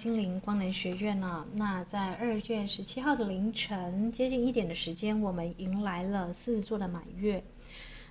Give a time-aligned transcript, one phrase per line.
[0.00, 7.44] 金陵光能学院呢、那在二月十七号的凌晨接近一点的时间，我们迎来了狮子座的满月。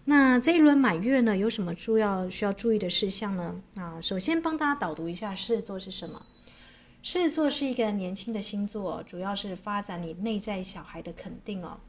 [0.06, 3.60] 那这一轮满月呢，有什么重要需要注意的事项呢？
[3.74, 6.24] 啊，首先帮大家导读一下狮子座是什么。
[7.02, 11.80] 狮子座是一个年轻的星座，主要是发展你内在小孩的肯定哦。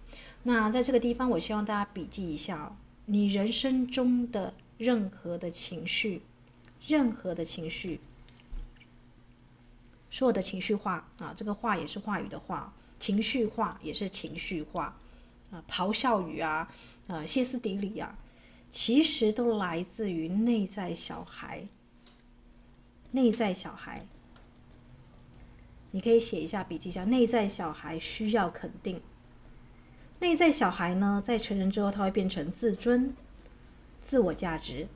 [0.44, 2.72] 那在这个地方，我希望大家笔记一下哦，
[3.04, 6.22] 你人生中的任何的情绪，
[6.86, 8.00] 任何的情绪。
[10.10, 14.96] 所有的情绪化啊，这个话也是话语的话，情绪化也是情绪化，
[15.50, 16.68] 啊，咆哮语啊，
[17.06, 18.18] 呃，歇斯底里啊，
[18.70, 21.66] 其实都来自于内在小孩。
[23.12, 24.06] 内在小孩，
[25.90, 29.00] 你可以写一下笔记一下，内在小孩需要肯定。
[30.20, 33.14] 内在小孩呢，在成人之后，他会变成自尊、
[34.02, 34.86] 自我价值，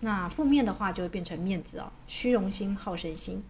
[0.00, 3.42] 那负面的话就会变成面子哦，虚荣心、好胜心。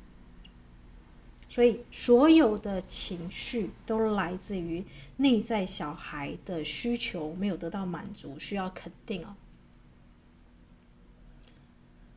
[1.53, 4.83] 所以，所有的情绪都来自于
[5.19, 9.35] 内在小孩的需求没有得到满足，需要肯定哦。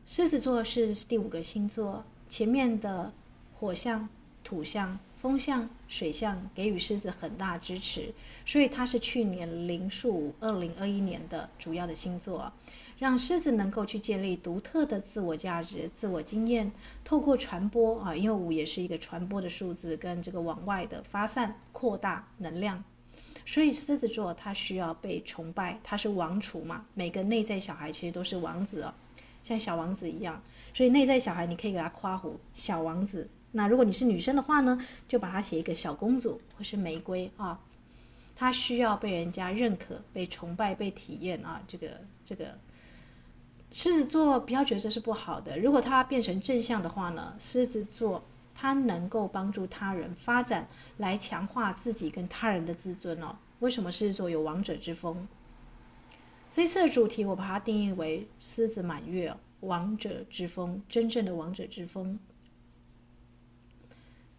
[0.06, 3.12] 狮子座是第五个星座，前面的
[3.58, 4.08] 火象、
[4.42, 8.14] 土象、风象、水象给予狮子很大支持，
[8.46, 12.50] 所以它是去年灵数二零二一年的主要的星座。
[12.98, 16.72] 让狮子能够去建立独特的自我价值、自我经验，
[17.04, 22.82] 透过传播啊，因为五也是一个传播的数字，跟这个往外的发散、扩大能量，
[23.44, 26.86] 所以狮子座它需要被崇拜，它是王储嘛。
[26.94, 28.94] 每个内在小孩其实都是王子哦，
[29.44, 30.42] 像小王子一样。
[30.72, 33.28] 所以内在小孩你可以给他夸胡小王子。
[33.52, 37.60] 那如果你是女生的话呢，就把它写一个小公主或是玫瑰啊，
[38.34, 41.88] 它需要被人家认可、被崇拜、被体验啊，这个
[42.24, 42.56] 这个。
[43.72, 50.66] 狮子座不要觉得这是不好的，如果它变成正向的话呢，狮子座它能够帮助他人发展，
[50.96, 53.36] 来强化自己跟他人的自尊哦。
[53.58, 55.28] 为什么狮子座有王者之风？
[56.50, 62.18] 这次的主题我把它定义为狮子满月，王者之风，真正的王者之风。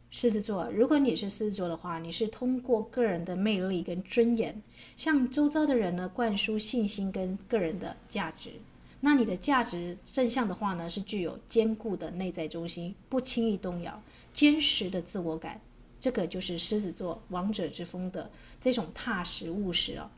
[0.09, 4.63] 狮子座，如果你是狮子座的话，你是通过个人的魅力跟尊严，
[4.95, 8.53] 向周遭的人呢灌输信心跟个人的价值。
[8.99, 14.01] 那你的价值正向的话呢，是具有坚固的内在中心，不轻易动摇，
[14.33, 15.61] 坚实的自我感，
[15.99, 20.09] 这个就是狮子座王者之风的这种踏实务实哦。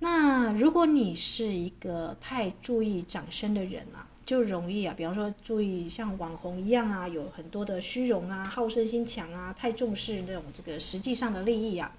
[0.00, 11.94] 那如果你是一个太注意掌声的人啊，就容易啊，比方说注意像网红一样啊，有很多的虚荣啊，好胜心强啊，太重视那种这个实际上的利益啊。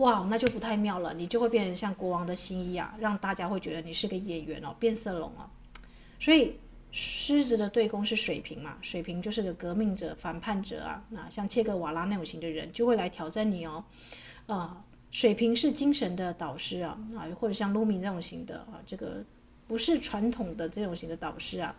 [0.00, 5.48] 哇，那就不太妙了，你就会变成像国王的新衣啊，让大家会觉得你是个演员哦，变色龙哦。
[6.18, 6.56] 所以
[6.90, 11.04] 狮子的对宫是水瓶嘛，水瓶就是个革命者、反叛者啊。
[11.10, 13.84] 那像切格瓦拉那种型的人就会来挑战你哦。
[14.46, 14.76] 啊、呃，
[15.10, 19.22] 水瓶是精神的导师啊，啊，或者像卢米这种型的啊，这个
[19.68, 21.74] 不是传统的这种型的导师啊。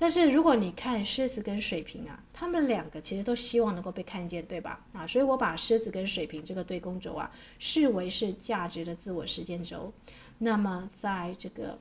[0.00, 4.78] 但是如果你看狮子跟水瓶啊，他们两个其实都希望能够被看见，对吧？
[4.92, 7.28] 啊，所以我把狮子跟水瓶这个对宫轴啊，
[7.58, 9.92] 视为是价值的自我实践轴。
[10.38, 11.76] 那么在这个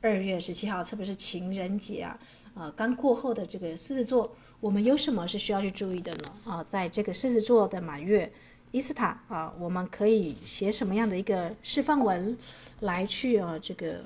[0.00, 2.18] 二月十七号，特别是情人节啊，
[2.54, 6.32] 呃，刚过后的这个狮子座，我们有什么是需要去注意的呢？
[6.44, 8.28] 啊，在这个狮子座的满月
[8.72, 12.36] 伊斯塔啊，我们可以写什么样的一个释放文
[12.80, 14.02] 来去啊，这个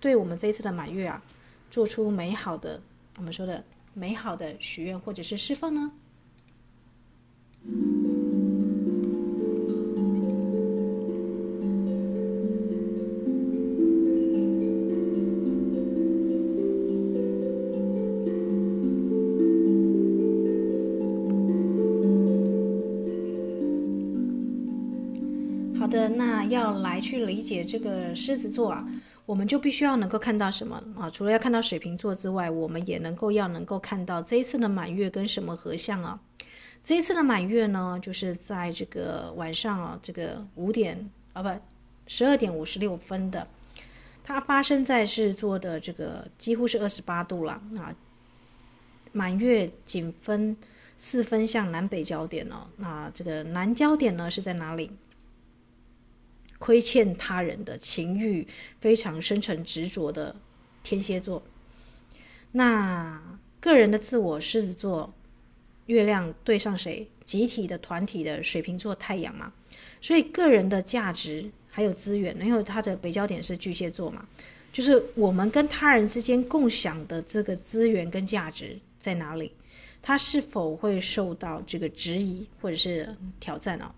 [0.00, 1.22] 对我们这一次的满月啊。
[1.74, 2.80] 做出美好的，
[3.16, 3.64] 我们说的
[3.94, 5.90] 美好的许愿或者是释放呢？
[25.76, 28.88] 好的，那要来去理解这个狮子座啊。
[29.26, 31.08] 我们就必须要能够看到什么啊？
[31.08, 36.20] 除了要看到水瓶座之外，我们也能够要能够看到这一次的满月跟什么合相啊？
[36.84, 41.48] 这一次的满月呢，就是在这个晚上啊，这个五点啊不，
[42.06, 43.48] 十二点五十六分的，
[44.22, 47.94] 它发生在狮子座的这个几乎是二十八度了啊。
[49.12, 50.54] 满月仅分
[50.98, 54.90] 四分向南北焦点哦，那这个南焦点呢是在哪里？
[56.64, 58.48] 亏欠他人的情欲
[58.80, 60.34] 非常深沉执着的
[60.82, 61.42] 天蝎座，
[62.52, 63.20] 那
[63.60, 65.12] 个人的自我狮子座，
[65.84, 67.06] 月亮对上谁？
[67.22, 69.52] 集体的团体的水瓶座太阳嘛，
[70.00, 74.26] 所以个人的价值还有资源，因为他的北焦点是巨蟹座嘛，
[74.72, 79.52] 就是我们跟他人之间共享的这个资源跟价值，在哪里？
[80.00, 83.94] 他是否会受到这个质疑或者是挑战呢？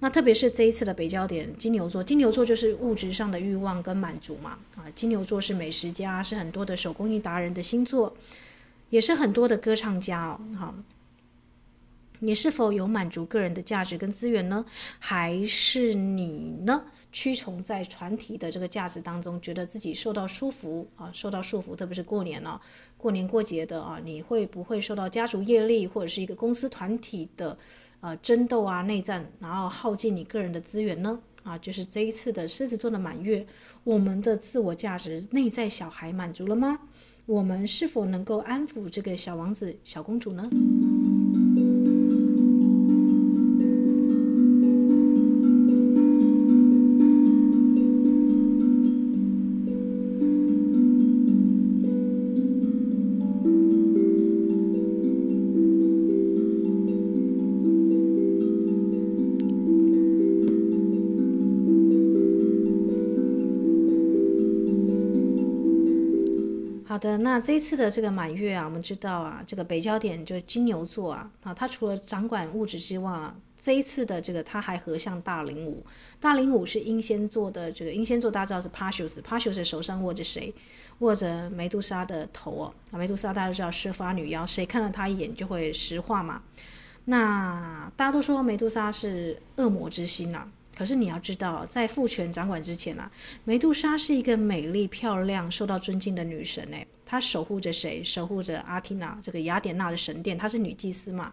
[0.00, 4.58] 那特别是这一次的北焦点，金牛座，金牛座就是物质上的欲望跟满足嘛。
[4.76, 8.14] 啊，金牛座是美食家，是很多的手工艺达人的星座，
[8.90, 10.40] 也是很多的歌唱家哦。
[10.58, 10.74] 好。
[12.20, 14.64] 你是否有满足个人的价值跟资源呢？
[14.98, 16.82] 还是你呢？
[17.12, 22.58] 屈从在团体的这个价值当中，觉得自己受到束缚啊，受到束缚，特别是过年了，
[22.96, 27.56] 过年过节的啊，你会不会受到家族业力或者是一个公司团体的
[28.06, 31.18] 呃争斗啊、内战，然后耗尽你个人的资源呢？
[31.42, 33.44] 啊，就是这一次的狮子座的满月，
[33.82, 36.78] 我们的自我价值、内在小孩满足了吗？
[37.26, 40.48] 我们是否能够安抚这个小王子、小公主呢？
[66.96, 73.30] 好的，那这一次的这个满月啊，我们知道啊，这个北焦点就是金牛座啊，啊，它除了掌管物质之外，
[73.62, 75.84] 这一次的这个它还合向大铃舞，
[76.18, 80.54] 大铃舞是英仙座的这个英仙座，大家知道是 Perseus，Perseus 手上握着谁？
[81.00, 86.40] 握着梅杜莎的头哦，啊，梅杜莎大家都知道蛇发女妖，谁看了她一眼就会石化嘛。
[87.04, 90.48] 那大家都说梅杜莎是恶魔之心呐、啊。
[90.76, 93.10] 可是你要知道，在父权掌管之前啊，
[93.44, 98.04] 梅杜莎是一个美丽漂亮、受到尊敬的女神诶，她守护着谁？
[98.04, 101.32] 守护着阿提娜这个雅典娜的神殿，她是女祭司嘛。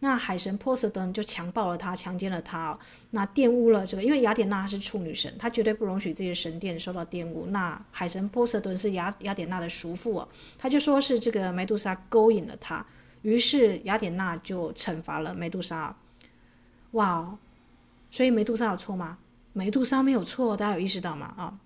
[0.00, 2.76] 那海神波塞冬就强暴了她，强奸了她，
[3.10, 7.46] 那玷污了这个，因为雅典娜是处女神，她绝对不容许自己的神殿受到玷污。
[7.46, 10.28] 那海神波塞冬是雅雅典娜的叔父哦，
[10.58, 12.84] 他就说是这个梅杜莎勾引了他，
[13.22, 15.96] 于是雅典娜就惩罚了梅杜莎。
[16.92, 17.38] 哇！
[18.12, 19.18] 所以梅杜莎有错吗？
[19.52, 21.34] 梅杜莎没有错，大家有意识到吗？
[21.36, 21.58] 啊，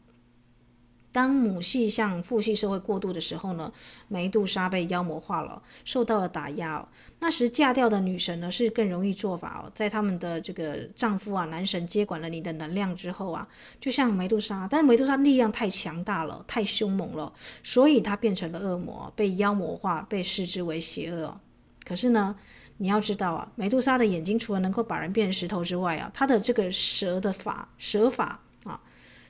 [1.13, 3.73] 当母系向父系社会过渡的时候呢，
[4.09, 6.89] 梅杜莎被妖魔化了，受到了打压哦。
[7.19, 13.47] 那时嫁掉的女神呢，是更容易做法哦，在他们的这个丈夫啊，男神接管了你的能量之后啊，
[13.81, 17.33] 就像梅杜莎，但是梅杜莎力量太强大了，太凶猛了，
[17.63, 21.41] 所以她变成了恶魔，被妖魔化，被视之为邪恶。
[21.85, 22.37] 可是呢，
[22.79, 28.79] 你要知道啊，梅杜莎的眼睛除了能够把人变成石头之外啊，它的这个蛇的法蛇法啊，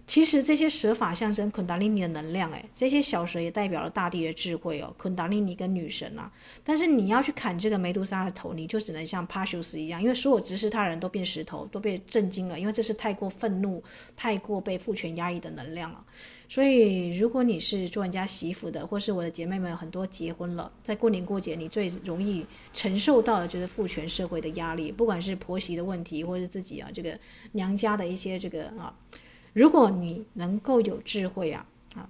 [0.06, 6.30] 其实这些蛇法象征昆达里尼的能量，诶，这些小蛇也代表了大地的智慧哦，昆达里尼跟女神啊。
[6.64, 13.82] 但是你要去砍这个梅杜莎的头，你就只能像帕修斯一样，因为所有直视他人都变石头，都被震惊了，因为这是太过愤怒、
[14.16, 16.04] 太过被父权压抑的能量了。
[16.48, 27.18] 所以，如果你是做人家媳妇的，或是我的姐妹们很多结婚了，在过年过节，你最容易承受到的就是父权社会的压力，不管是婆媳的问题，或是自己啊这个
[27.52, 28.96] 娘家的一些这个啊，
[29.54, 31.66] 如果你能够有智慧啊
[31.96, 32.08] 啊，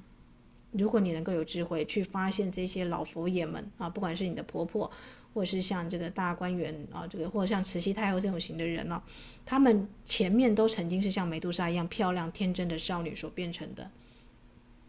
[0.72, 4.90] 如果你能够有智慧去发现这些老佛爷们啊，不管是你的婆婆，
[5.32, 9.02] 或是像这个大观园啊，这个或者像慈禧太后这种型的人呢，
[9.46, 13.90] 他们前面都曾经是像梅杜莎一样漂亮天真的少女所变成的。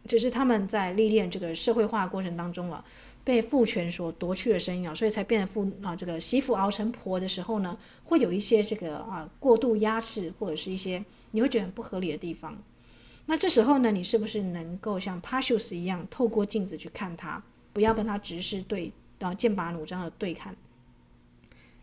[0.07, 2.83] 只是他们在历练这个社会化过程当中了，
[3.23, 12.57] 被父权所夺去了声音啊，所以才变得父啊这个媳妇熬成婆的时候呢，会有一些这个啊过度压制或者是一些你会觉得很不合理的地方。
[13.25, 20.55] 那这时候呢，你是不是能够像帕修斯一样，透过镜子去看他，不要跟他直视对啊剑拔弩张的对看，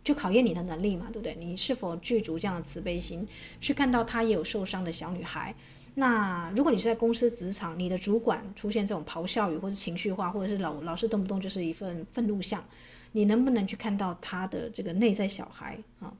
[0.02, 1.36] 就考验你的能力嘛，对不对？
[1.38, 3.28] 你是否具足这样的慈悲心，
[3.60, 5.54] 去看到他也有受伤的小女孩？
[5.94, 12.62] 那如果你是在公司职场，你的主管出现这种咆哮语，或者情绪化，或者是老老是动不动就是一份愤怒相，
[13.12, 16.12] 你能不能去看到他的这个内在小孩啊？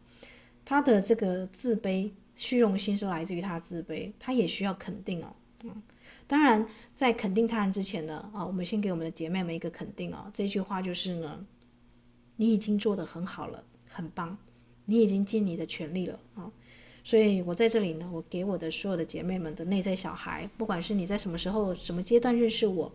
[0.64, 5.35] 他的这个自卑、虚荣心是来自于他自卑，他也需要肯定哦。
[5.64, 5.83] 嗯，
[6.26, 10.31] 当然在肯定他人之前呢，啊，我们先给我们的姐妹们一个肯定哦。
[10.33, 11.45] 这句话就是呢，
[12.37, 14.38] 你已经做得很好了，很棒，
[14.85, 16.50] 你已经尽你的全力了啊。
[17.06, 22.90] 所以我在这里呢，我给我的所有的姐妹们的内在小孩，不管是你在什么时候、什么阶段认识我，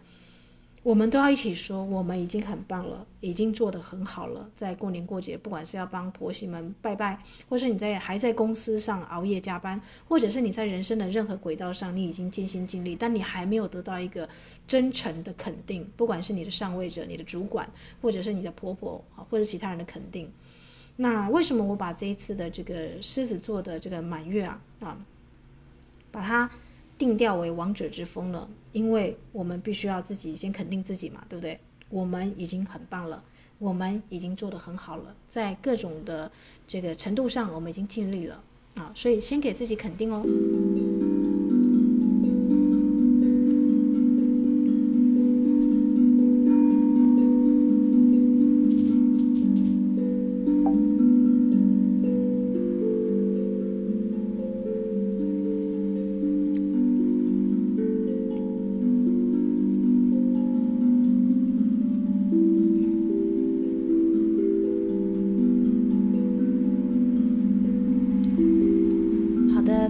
[0.81, 4.49] 我们都要一起说，我们已经很棒了，已经做得很好了。
[4.55, 14.27] 在过年过节，不管是要帮婆媳们拜拜，或是你在还在公司上熬夜加班，或者是你在人生的任何轨道上，你已经尽心尽力，但你还没有得到一个
[14.65, 17.69] 真诚的肯定，不管是你的上位者、你的主管，
[18.01, 20.31] 或者是你的婆婆啊，或者其他人的肯定。
[21.01, 24.97] 那为什么我把这一次的这个狮子座的这个满月啊啊，
[26.11, 26.49] 把它
[26.97, 28.49] 定调为王者之风呢？
[28.73, 31.57] 因为我们必须要自己先肯定自己嘛，对不对？
[31.89, 33.23] 我们已经很棒了，
[33.59, 36.29] 我们已经做得很好了，在各种的
[36.67, 38.43] 这个程度上，我们已经尽力了
[38.75, 40.21] 啊，所以先给自己肯定哦。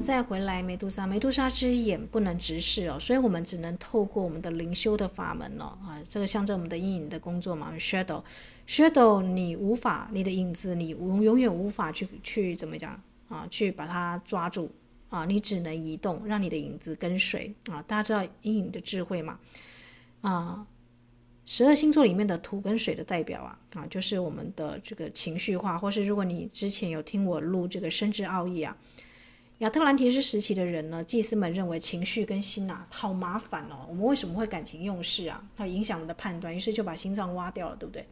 [0.01, 14.71] 再回来，梅杜莎，梅杜莎之眼不能直视哦，所以我们只能透过我们的灵修的法门哦，啊，这个象征我们的阴影的工作嘛，shadow，shadow，你无法，你的影子，你永永远无法去去怎么讲啊，去把它抓住
[15.09, 17.83] 啊，你只能移动，让你的影子跟随啊。
[17.85, 19.37] 大家知道阴影的智慧嘛？
[20.21, 20.65] 啊，
[21.45, 28.75] 十二星座里面的土跟水的代表啊，啊，就是我们的这个情绪化，或是如果你之前有听我录这个生之奥义啊。
[29.59, 33.85] 亚特兰提斯时期的人呢，祭司们认为情绪跟心啊，好麻烦哦。
[33.89, 35.43] 我们为什么会感情用事啊？
[35.57, 38.07] 它影响我们的判断，于是就把心脏挖掉了，对不对？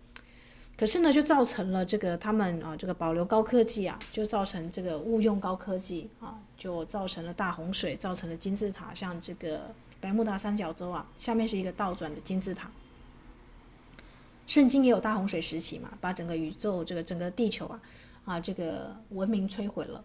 [0.76, 12.70] 可是呢，就造成了这个他们啊，这个保留高科技啊，就造成这个误用高科技啊，就造成了大洪水，造成了金字塔，像这个百慕大三角洲啊，下面是一个倒转的金字塔。
[14.46, 17.82] 圣经也有大洪水时期嘛，把整个宇宙这个整个地球啊
[18.26, 20.04] 啊这个文明摧毁了。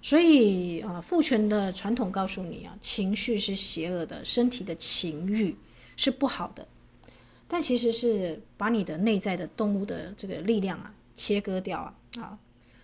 [0.00, 5.56] 所以啊，父权的传统告诉你啊，情绪是邪恶的，身体的情欲
[5.96, 6.66] 是不好的。
[7.46, 12.38] 但其实是把你的内在的动物的这个力量啊切割掉啊啊！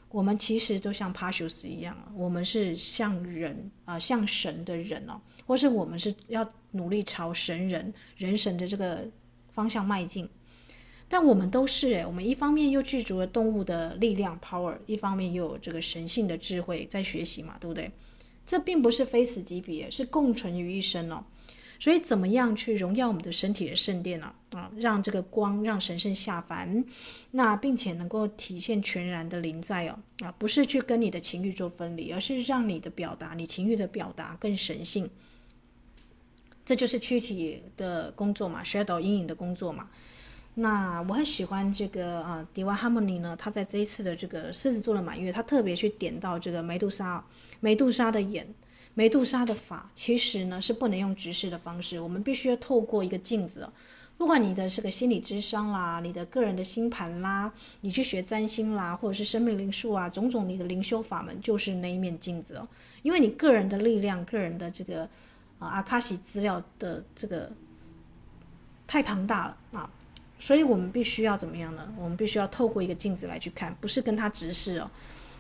[0.09, 9.07] 我们其实都像帕修斯一样，我们是像人啊，像神的人哦，或是我们是要努力朝神人人神的这个
[9.53, 10.29] 方向迈进。
[11.09, 17.91] 但我们都是诶，我们一方面又具足了动物的力量 power，一方面又有这个神性的智慧在学习嘛，对不对？
[18.47, 21.25] 这并不是非此即彼，是共存于一身哦。
[21.79, 24.33] 所以怎么样去荣耀我们的身体的圣殿呢？
[24.51, 26.85] 啊，让这个光让神圣下凡，
[27.33, 35.11] 那并且能够体现全然的临在哦啊，不是去跟你的情欲做分离，而是让你的表达，你情欲的表达更神性。
[36.65, 39.91] 这就是躯体的工作嘛，shadow 阴影的工作嘛。
[40.57, 47.25] 那我很喜欢这个啊，Divine Harmony 呢，他在这一次的这个狮子座的满月，他特别去点到这个梅杜莎，
[47.59, 48.47] 梅杜莎的眼，
[48.95, 53.69] 梅杜莎的法，其实呢是不能用直视的方式，我们必须要透过一个镜子，
[54.17, 62.69] 不管你的这个心理智商啦，你的个人的星盘啦，你去学占星啦，或者是生命灵数啊，种种你的灵修法门，就是那一面镜子哦，
[63.03, 65.03] 因为你个人的力量，个人的这个
[65.59, 67.51] 啊阿卡西资料的这个
[68.87, 69.91] 太庞大了啊。
[70.39, 71.91] 所以我们必须要怎么样呢？
[71.99, 74.91] 我们必须要透过一个镜子来去看，不是跟他直视哦。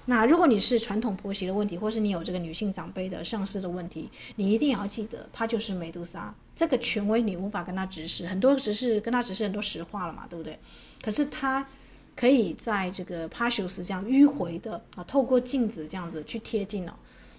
[0.06, 10.58] 那如果你是传统婆媳的问题，或是你有这个女性长辈的上司的问题，你一定要记得，他就是梅杜莎这个权威，你无法跟他直视，很多直视跟他直视很多实话了嘛，对不对？
[11.02, 11.66] 可是他
[12.14, 16.92] 可以在这个帕修斯这样迂回的啊，透过镜子这样子去贴近哦。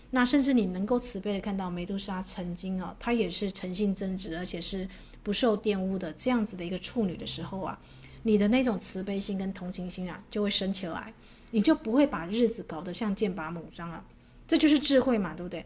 [0.10, 4.88] 那甚至你能够慈悲的看到梅杜莎曾经啊，她也是诚信正直，而且是。
[5.26, 7.80] 不受玷污的这样子的一个处女的时候啊，
[8.22, 11.12] 你的那种慈悲心跟同情心啊就会升起来，
[11.50, 14.06] 你就不会把日子搞得像剑拔弩张了，
[14.48, 15.66] 这就是智慧嘛，对不对？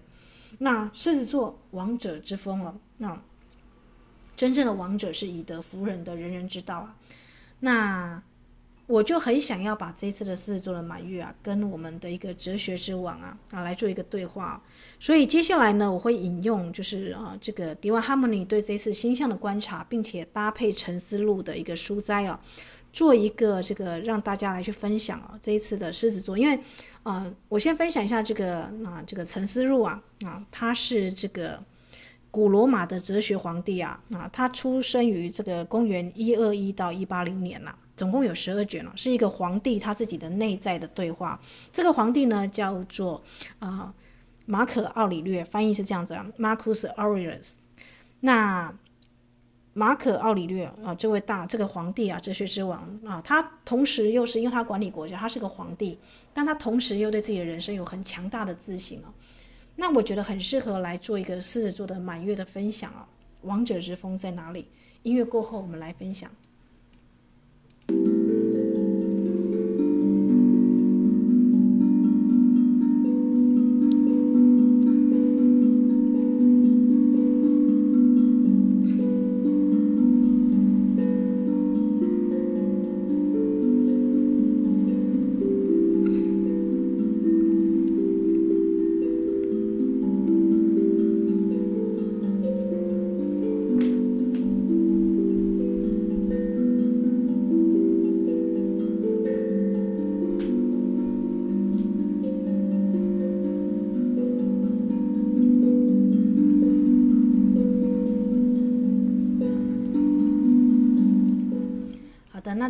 [0.59, 3.21] 那狮子座王者之风了，那
[4.37, 6.95] 真正的王者是以德服人的人人之道啊，
[7.59, 8.23] 那。
[8.89, 14.59] 我就很想要把这一次的狮子座的满月啊，跟我们的一个哲学之王啊啊来做一个对话，
[14.99, 22.41] 所以接下来呢，我会引用就是啊这个 Divine Harmony 对这次星象的观察，并且搭配沉思录的一个书斋啊，
[22.91, 26.59] 做一个这个让大家来去分享啊这一次的狮子座，因为
[27.03, 31.63] 啊我先分享一下这个啊这个沉思录啊啊他是这个
[32.31, 41.37] 古罗马的哲学皇帝啊啊他出生于这个公元一二一到一八零年呐、总共有十二卷了，是一个皇帝他自己的内在的对话。
[41.69, 43.21] 这个皇帝呢叫做
[43.59, 43.93] 啊、
[44.45, 47.49] 马可奥里略，翻译是这样子啊，Marcus Aurelius。
[48.21, 48.73] 那
[49.73, 55.99] 马可奥里略啊，这位大这个皇帝啊，哲学之王啊，他同时又是因为他管理国家，他是个皇帝，
[56.33, 59.13] 但他同时又对自己的人生有很强大的自信啊。
[59.75, 63.05] 那我觉得很适合来做一个狮子座的满月的分享啊。
[63.41, 64.67] 王者之风在哪里？
[65.03, 66.29] 音乐过后我们来分享。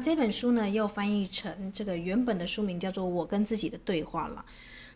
[0.02, 4.44] 这本书呢又翻译成这个原本的书名叫做《我跟自己的对话》了。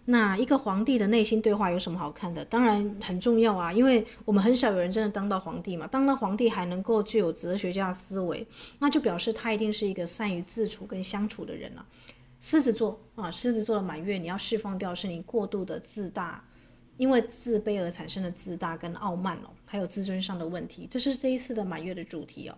[0.06, 2.44] 那一个皇帝的内心对话有什么好看的？
[2.44, 5.88] 当然很重要啊，因为我们很少有人真的当到皇帝嘛。
[5.88, 8.46] 当到皇帝还能够具有哲学家思维，
[8.80, 11.86] 那就表示他一定是一个善于自处跟相处的人了。
[12.42, 16.44] 狮子座啊，狮子座的满月，你要释放掉是你过度的自大，
[16.98, 22.58] 因为自卑而产生的自大跟傲慢哦，还有自尊上的问题，这是这一次的满月的主题哦。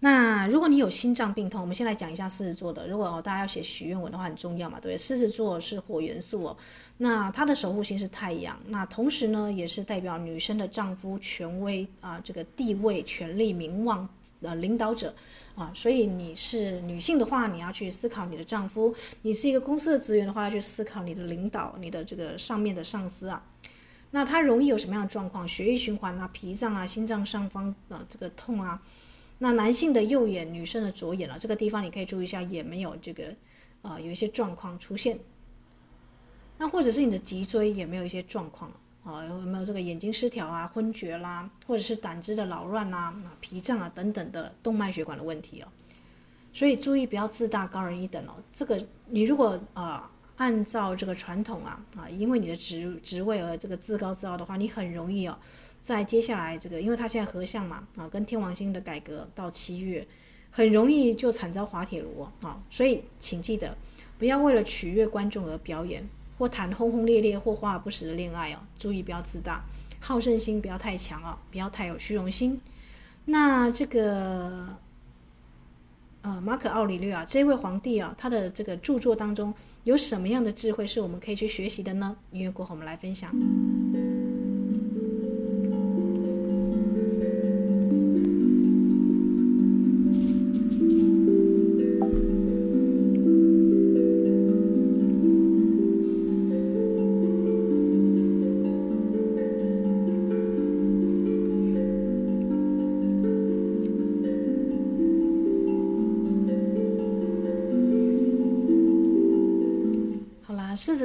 [0.00, 2.86] 那如果你有心脏病痛，我们先来讲一下狮子座的。
[2.86, 4.98] 如果哦大家要写许愿文的话，很重要嘛，对不对？
[4.98, 6.56] 狮子座是火元素哦，
[6.98, 14.06] 那它的守护星是太阳，那同时呢也是代表女生的丈夫、权威啊，这个地位、权力、名望
[14.42, 15.14] 呃领导者
[15.54, 15.72] 啊。
[15.74, 23.42] 所以你是女性的话，你要去思考你的丈夫；你是一个公司的职员的话，要去思考你的领导、你的这个上面的上司啊。
[24.10, 25.48] 那它容易有什么样的状况？
[25.48, 28.80] 血液循环啊、脾脏啊、心脏上方啊这个痛啊。
[29.38, 33.34] 那男性的右眼，女生的左眼了，这个地方你可以注意一下，也没有这个，
[33.82, 35.18] 啊、有一些状况出现。
[36.58, 38.72] 那或者是你的脊椎也没有一些状况
[39.04, 45.68] 啊，有没有这个眼睛失调啊、昏厥啦，或者是胆汁的扰乱啦、脾脏啊等等的动脉血管的问题哦。
[46.54, 48.32] 所以注意不要自大高人一等哦。
[48.50, 55.38] 这个你如果啊、按照这个传统啊啊，因为你的职职位而这个自高自傲的话，你很容易哦。
[55.86, 60.04] 在接下来这个，因为他现在合相嘛，啊，跟天王星的改革到七月，
[60.50, 63.78] 很容易就惨遭滑铁卢啊，所以请记得，
[64.18, 66.04] 不要为了取悦观众而表演，
[66.38, 69.64] 或谈轰轰烈烈或华而不实的恋爱哦，注意不要自大，
[70.00, 72.60] 好胜心不要太强啊，不要太有虚荣心。
[73.26, 74.76] 那这个，
[76.22, 82.16] 呃，马可奥里略啊，这位皇帝啊，他的这个著作当中有什么样的智慧是我们可以去学习的呢？
[82.32, 83.32] 音乐过后我们来分享。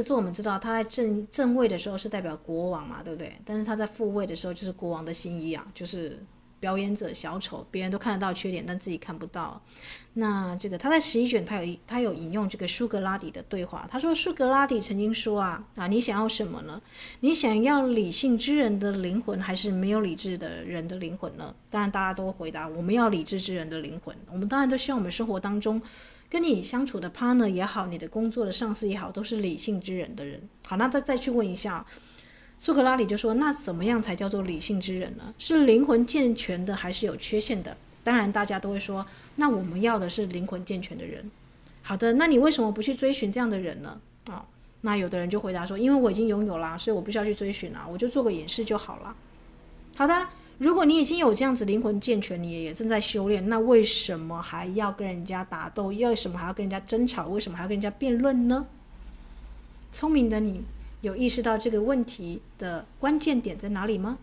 [0.01, 3.33] 子座，我们知道他在正正位的时候是代表国王嘛，对不对？
[3.45, 6.23] 但是他在复位的时候就是国王的新衣啊，就是
[6.59, 9.61] 表演者小丑，别人都看得到缺点，但自己看不到。
[10.13, 16.81] 那这个他在十一卷，他有他有引用这个苏格拉底的对话，他说苏格拉底曾经说啊啊，你想要什么呢？
[17.21, 21.55] 你想要理性之人的灵魂，还是没有理智的人的灵魂呢？
[21.69, 24.15] 当然大家都回答，我们要理智之人的灵魂。
[24.31, 25.81] 我们当然都希望我们生活当中。
[26.31, 30.41] 跟你相处的 partner 也好，你的工作的上司也好，都是理性之人的人。
[30.65, 31.85] 好，那再再去问一下，
[32.57, 35.33] 苏格拉底就说：那怎么样才叫做理性之人呢？
[35.37, 37.75] 是灵魂健全的，还是有缺陷的？
[38.01, 41.29] 当然，大家都会说，那我们要的是灵魂健全的人。
[41.81, 43.99] 好的，那你为什么不去追寻这样的人呢？
[44.27, 44.45] 啊、
[44.79, 49.13] 那有的人就回答说：因为我已经拥有了，所以我不需要去追寻了，我就做个演示就好了。
[49.97, 50.27] 好的。
[50.61, 55.87] 如果你已经有这样子灵魂健全，你也正在修炼，那为什么还要跟人家打斗？
[55.87, 57.27] 为什么还要跟人家争吵？
[57.29, 58.67] 为什么还要跟人家辩论呢？
[59.91, 60.61] 聪明的你，
[61.01, 64.19] 有意识到这个问题的关键点在哪里吗？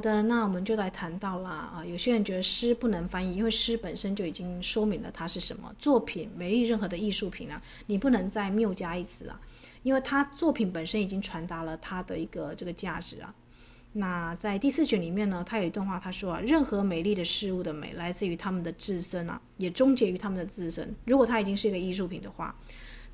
[0.00, 1.84] 好的，那我们就来谈到了啊。
[1.86, 6.30] 有些人觉得诗不能翻译，因为诗本身就已经说明了它是什么作品。
[6.34, 9.38] 美丽任何的艺术品啊，你不能再谬加一词啊，
[9.82, 13.34] 因为它作品本身已经传达了它的一个这个价值啊。
[13.92, 20.94] 那在第四卷里面呢，它有一段话，他说啊，任何美丽的事物的美来自于他们的自身啊，也终结于他们的自身。
[21.04, 22.56] 如果它已经是一个艺术品的话，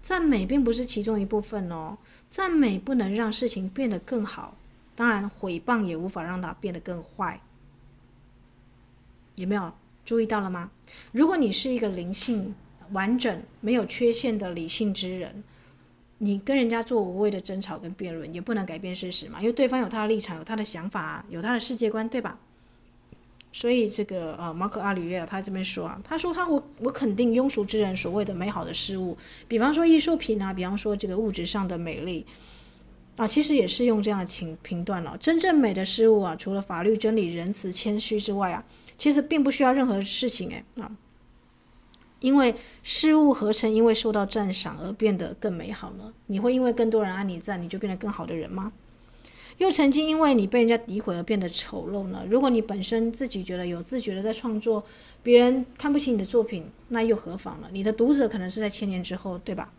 [0.01, 1.99] 赞美并不是其中一部分哦，
[2.31, 4.57] 赞美不能让事情变得更好。
[4.97, 7.39] 当然，毁谤也无法让它变得更坏。
[9.37, 9.71] 有没有
[10.07, 10.71] 注意到了吗？
[11.13, 12.55] 如果你是一个灵性
[12.93, 15.45] 完整、没有缺陷的理性之人，
[16.17, 22.39] 你跟人家做无谓的争吵跟辩论，也不能改变事实嘛，因为对方有他的立场、有他的想法、有他的世界观，对吧？
[23.53, 32.25] 所以这个呃，马可·阿里略他这边说啊，他说他我我肯定庸俗之人所谓的美好的事物，比方说艺术品啊，比方说这个物质上的美丽。
[33.17, 35.17] 啊，其实也是用这样的评评断了。
[35.19, 38.63] 真正美的事物啊，除了法律、真理、仁慈、谦虚之外啊，
[38.99, 40.91] 其实并不需要任何事情哎啊。
[42.21, 46.13] 因为事物何曾因为受到赞赏而变得更美好呢？
[46.27, 48.73] 你会因为更多人按你赞，你就变得更好的人吗？
[49.59, 52.23] 又曾经因为你被人家诋毁而变得丑陋呢？
[52.29, 54.85] 如果你本身自己觉得有自觉的在创作，
[55.23, 57.69] 别人看不起你的作品，那又何妨呢？
[57.73, 59.73] 你的读者可能是在千年之后，对吧？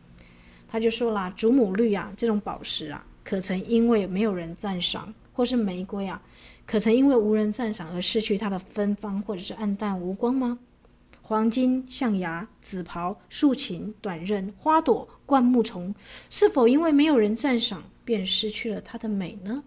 [0.68, 6.22] 他就说啦，祖母绿啊，这种宝石啊，可曾因为没有人赞赏，或是玫瑰啊，
[6.66, 10.58] 可曾因为无人赞赏而失去它的芬芳，或者是黯淡无光吗？
[11.22, 15.94] 黄金、象牙、紫袍、竖琴、短刃、花朵、灌木丛，
[16.30, 19.62] 是否因为没有人赞赏，便失去了它的美呢？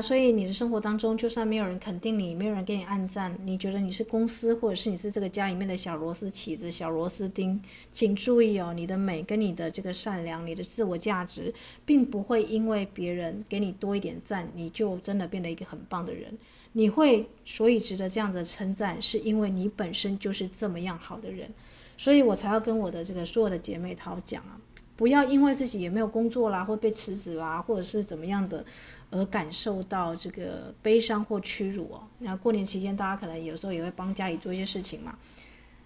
[0.00, 7.60] 所以你的生活当中，就算没有人肯定你，没有人给你按赞，你觉得你是公司，或者是你是这个家里面的小螺丝起子、小螺丝钉，
[7.92, 11.52] 请注意哦，你的美跟你的这个善良、你的自我价值，
[11.84, 16.36] 并不会因为别人给你多一点赞，你就真的变得一个很棒的人。
[16.72, 21.48] 你会所以值得这样子称赞，是因为你本身就是这么样好的人，
[21.96, 24.58] 所以我才要跟我的这个所有的姐妹淘讲啊，
[24.96, 28.64] 不要因为自己也没有工作啦，或被辞职啦，或者是怎么样的。
[29.10, 32.02] 而感受到这个悲伤或屈辱哦。
[32.18, 35.16] 那过年期间，大家可能有时候也会帮家里做一些事情嘛。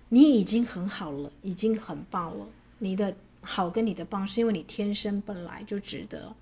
[0.09, 2.47] 你已经很好了，已经很棒了。
[2.79, 6.35] 你的好跟你的棒，是因为你天生本来就值得。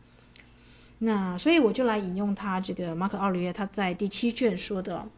[0.98, 5.08] 那所以我就来引用他这个马可奥里约他在第七卷说的：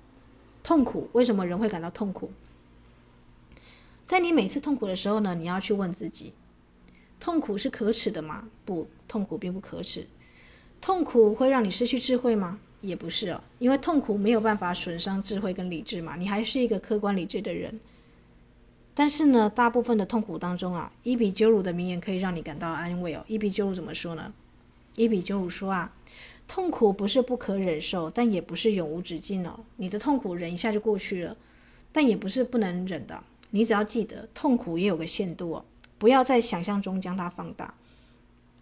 [0.63, 2.31] 痛苦，为什么人会感到痛苦？
[4.07, 6.33] 在你每次痛苦的时候呢，你要去问自己：
[7.21, 8.49] 痛苦是可耻的吗？
[8.65, 10.07] 不，痛苦并不可耻。
[10.81, 12.61] 痛苦会让你失去智慧吗？
[12.81, 17.81] 也不是哦，因为痛苦没有办法损伤智慧跟理智嘛，你还是一个客观理智的人。
[18.95, 23.25] 但是呢，大部分的痛苦当中啊，伊比鸠鲁的名言可以让你感到安慰哦。
[23.27, 24.33] 伊比鸠鲁怎么说呢？
[24.95, 25.93] 伊比鸠鲁说啊，
[26.47, 29.59] 痛苦不是不可忍受，但也不是永无止境哦。
[29.77, 31.37] 你的痛苦忍一下就过去了，
[31.91, 33.23] 但也不是不能忍的。
[33.51, 35.65] 你只要记得，痛苦也有个限度哦，
[35.99, 37.75] 不要在想象中将它放大。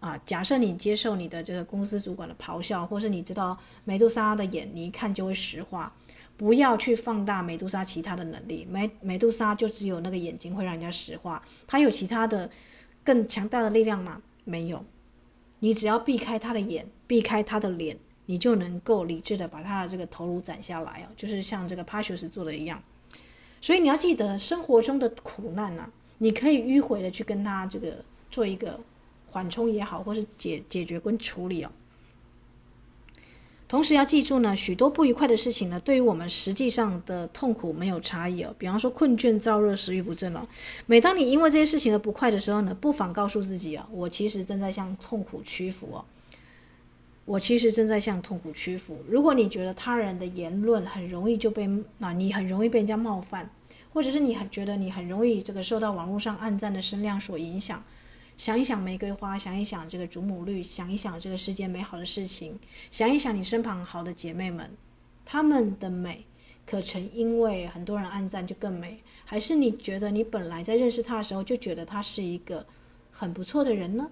[0.00, 5.92] 啊，假设你接受你的这个公司主管的咆哮，或是你知道美杜莎的眼，你一看就会石化，
[6.36, 8.66] 不要去放大美杜莎其他的能力。
[8.70, 12.48] 美美杜莎就只有那个眼睛会让人家石化，它有其他的
[13.02, 14.20] 更强大的力量吗？
[14.44, 14.84] 没有。
[15.60, 17.96] 你只要避开他的眼，避开他的脸，
[18.26, 22.80] 你就能够理智的把他的这个头颅斩下来哦，就是像这个帕修斯做的一样。
[23.62, 28.78] 所以你要记得，生活中的苦难呢、你可以迂回的去跟他这个做一个。
[29.32, 31.70] 缓冲也好，或是解解决跟处理哦。
[33.68, 38.54] 同时要记住呢，许多不愉快的事情呢，对于我们实际上的痛苦没有差异哦。
[38.56, 40.40] 比方说困倦、燥热、食欲不振哦。
[40.86, 46.02] 每当你因为这些事情而不快的时候呢，不妨告诉自己啊，我其实正在向痛苦屈服哦。
[47.26, 48.98] 我其实正在向痛苦屈服。
[49.06, 51.68] 如果你觉得他人的言论很容易就被
[52.00, 53.50] 啊，你很容易被人家冒犯，
[53.96, 57.82] 或者是你很觉得你很容易这个受到网络上暗赞的声量所影响。
[58.36, 62.58] 想一想玫瑰花，想一想这个祖母绿，想一想这个世界美好的事情，
[62.90, 64.70] 想一想你身旁好的姐妹们，
[65.24, 66.26] 她们的美
[66.66, 68.98] 可曾因为很多人暗赞就更美？
[69.24, 72.66] 还是你觉得你本来在认识她的时候就觉得她是一个
[73.10, 74.10] 很不错的人呢？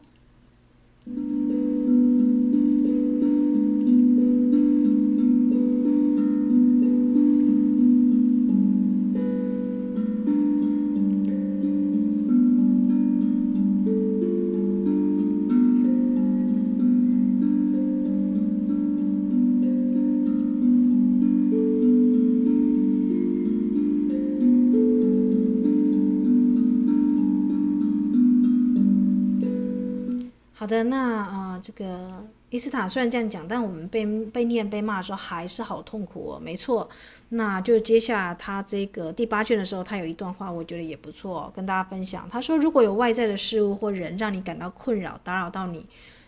[30.65, 36.41] 好的，那呃，这个伊斯塔虽然这样讲，但我们被被念被骂的时候还是好痛苦哦。
[36.41, 36.89] 没错，
[37.29, 42.27] 那就接下他这个第八卷的时候，他有一段话，我觉得也不错，跟大家分享。
[42.31, 45.85] 他说，如果有外在的事物或人让你感到困扰、打扰到你，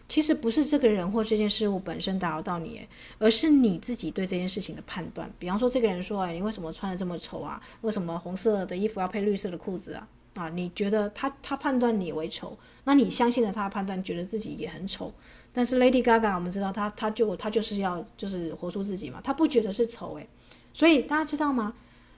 [0.07, 2.87] 其实不是这个人或这件事物本身打扰到你，
[3.19, 5.33] 而是你自己对这件事情的判断。
[5.39, 7.59] 比方说，这个人说：“哎，你为什么穿得这么丑啊？
[7.81, 15.13] 为什么红色的衣服要配绿色的裤子啊？”啊，你觉得他他判断你为丑，那你相信了他的判断，觉得自己也很丑。
[15.53, 20.29] 但是 Lady Gaga，我们知道他他就他就是要就是活出自己嘛，他不觉得是丑诶。
[20.75, 21.75] 所以大家知道吗？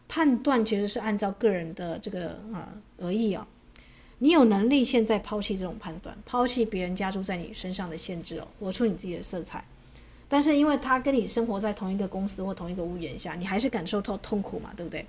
[0.09, 3.47] 判断其实是按照个人的这个啊而异啊。
[4.19, 9.65] 你有能力现在抛弃这种判断，抛弃别人加诸在你身上的限制哦，活出你自己的色彩。
[10.29, 15.07] 但是因为他跟你生活在同一个公司或同一个屋檐下，你还是感受到痛苦嘛，对不对？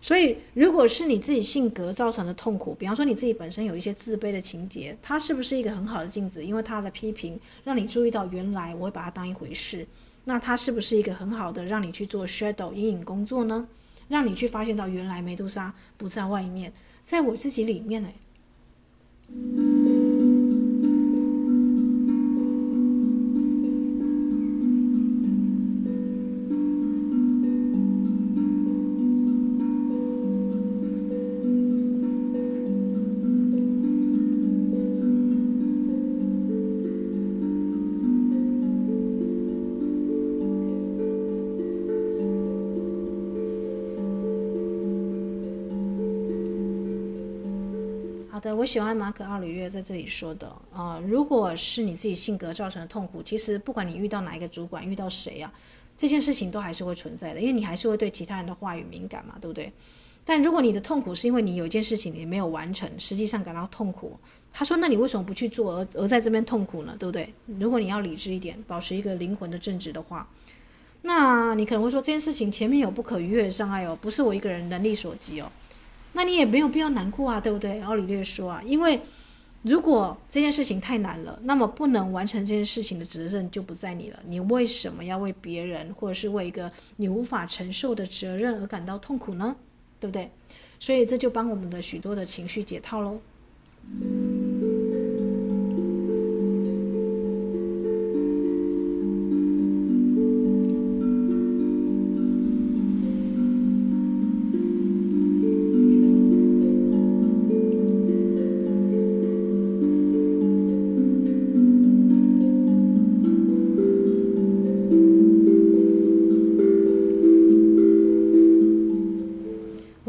[0.00, 6.44] 所以如果是你自己性格造成的痛苦，比方说你自己本身有一些自卑的情节，它是不是一个很好的镜子？
[6.44, 9.86] 因为他的批评让你注意到原来我会把它当一回事，
[10.24, 13.66] 那它是不是一个很好的让你去做 shadow 阴影工作呢？
[14.08, 16.72] 让你去发现到原来梅杜莎不在外面，
[17.04, 19.77] 在我自己里面呢。
[48.68, 55.50] 喜欢马可奥里略在这里说的啊、如果是你自己性格造成的痛苦，其实不管你遇到哪一个主管，遇到谁啊，
[55.96, 59.72] 这件事情都还是会存在的，因为你还是会对其他人的话语敏感嘛，对不对？
[60.24, 64.14] 但如果你的痛苦是因为你有一件事情你没有完成，实际上感到痛苦，
[64.52, 66.94] 他说，那你为什么不去做，而而在这边痛苦呢？
[66.98, 67.32] 对不对？
[67.58, 70.28] 如果你要理智一点，保持一个灵魂的正直的话，
[71.00, 75.50] 那你可能会说，这件事情前面有不可逾越的障碍哦，不是我一个人能力所及哦。
[76.18, 77.80] 那你也没有必要难过啊，对不对？
[77.82, 79.00] 奥里略说啊，因为
[79.62, 84.18] 如果这件事情太难了，那么不能完成这件事情的责任就不在你了。
[84.26, 89.54] 你为什么要为别人或者是为一个你无法承受的责任而感到痛苦呢？
[90.00, 90.28] 对不对？
[90.80, 93.20] 所以这就帮我们的许多的情绪解套喽。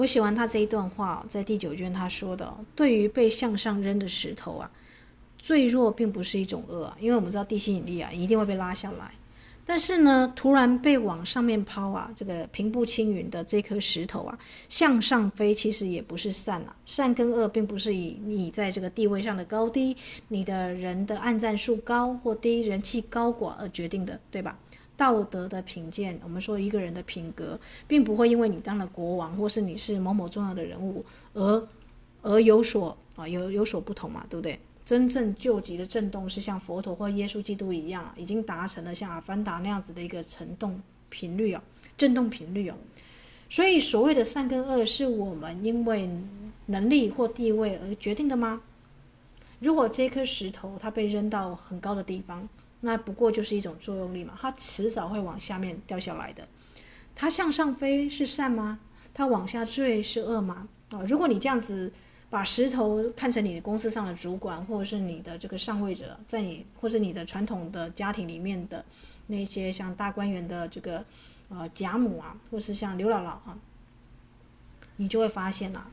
[0.09, 4.69] 喜欢他这一段话，在第九卷他说的：“对于被向上扔的石头啊，
[5.37, 9.11] 坠落并不是一种恶，因为我们知道地心引力啊，一定会被拉下来。
[9.63, 14.35] 但是呢，突然被往上面抛啊，这个平步青云的这颗石头啊，
[14.67, 16.75] 向上飞，其实也不是善啊。
[16.87, 19.95] 善跟恶并不是以你在这个地位上的高低，
[20.29, 24.57] 你的人的暗赞数高或低，人气高寡而决定的，对吧？”
[24.99, 27.57] 道德的品鉴，我们说一个人的品格，
[27.87, 31.67] 并不会因为你当了国王，或是你是某某重要的人物，而
[32.21, 34.59] 而有所啊有有所不同嘛，对不对？
[34.83, 41.61] 真正救急的震动是像佛陀或耶稣基督一样，已经达成了像阿凡达那样子的一个震动频率哦，
[41.97, 42.75] 震动频率哦。
[43.49, 46.09] 所以所谓的善跟恶，是我们因为
[46.65, 48.61] 能力或地位而决定的吗？
[49.59, 52.47] 如果这颗石头它被扔到很高的地方，
[52.81, 56.47] 那不过就是一种作用力嘛，它迟早会往下面掉下来的。
[57.15, 58.79] 它向上飞是善吗？
[59.13, 60.67] 它往下坠是恶吗？
[60.91, 61.91] 啊，如果你这样子
[62.29, 68.85] 把石头看成你的公司上的主管，或者是你的这个上位者，在你或者你的传统的家庭里面的
[69.27, 71.03] 那些像大观园的这个
[71.49, 73.57] 呃贾母啊，或是像刘姥姥啊，
[74.95, 75.87] 你就会发现啊，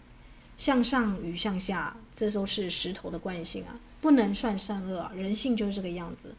[0.56, 6.32] 向上与向下，这都是石头的惯性啊，不能算善恶啊，人性就是这个样子。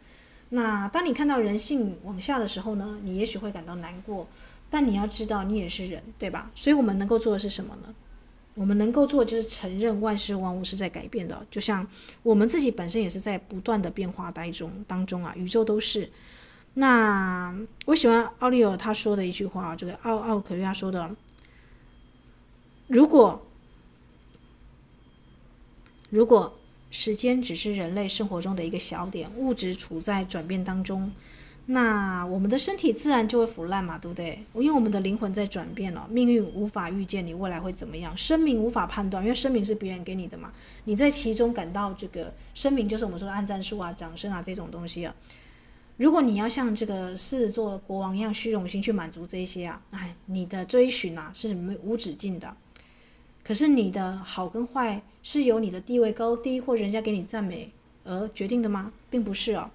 [0.49, 4.25] 那当你看到人性往下的时候呢，你也许会感到难过，
[4.69, 6.49] 但你要知道你也是人，对吧？
[6.55, 7.93] 所以我们能够做的是什么呢？
[8.55, 11.85] 我们能够做就是承认万事万物是在改变的，就像
[12.23, 16.09] 我们自己本身也是在不断的变化当中当中啊，宇宙都是。
[16.75, 17.53] 那
[17.85, 21.13] 我喜欢奥利尔他说的一句话，这个奥奥可瑞亚说的，
[22.87, 23.45] 如果
[26.09, 26.56] 如果。
[26.89, 31.11] 时间只是人类生活中的一个小点，物质处在转变当中，
[31.67, 34.39] 那我们的身体自然就会腐烂嘛，对不对？
[34.55, 40.53] 因为我们的灵魂在转变了，命运无法预见你未来会怎么样，生命无法判断，因为生命是别人给你的嘛。
[40.85, 45.13] 你在其中感到这个生命，就是我们说的暗战术啊、掌声啊这种东西啊。
[45.97, 52.55] 如果你要像这个狮子座国王一样虚荣心去满足这些啊，哎，你的追寻啊是没无止境的。
[53.47, 57.71] 可是你的好跟坏是由你的地位高低或人家给你赞美
[58.03, 58.91] 而决定的吗？
[59.09, 59.71] 并不是哦。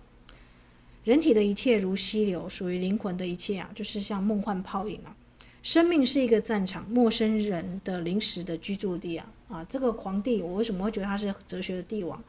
[1.05, 5.17] 人体的一切如溪流，属于灵魂的一切啊，就是像梦幻泡影啊。
[5.63, 9.65] 生命是一个战场，陌生人的临时的居住地啊啊！
[9.71, 12.23] 这个皇帝，我为什么会觉得他是哲学的帝王？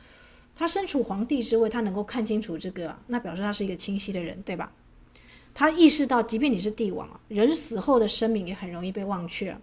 [0.55, 4.71] 他身处皇帝之位，他能够看清楚这个，那表示他是一个清晰的人，对吧？
[5.53, 9.57] 他意识到，即便你是帝王啊，人死后的生命也很容易被忘却。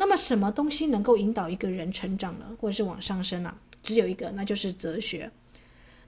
[0.00, 2.46] 那么什么东西能够引导一个人成长呢？
[2.58, 3.54] 或者是往上升啊？
[3.82, 5.30] 只有一个，那就是哲学。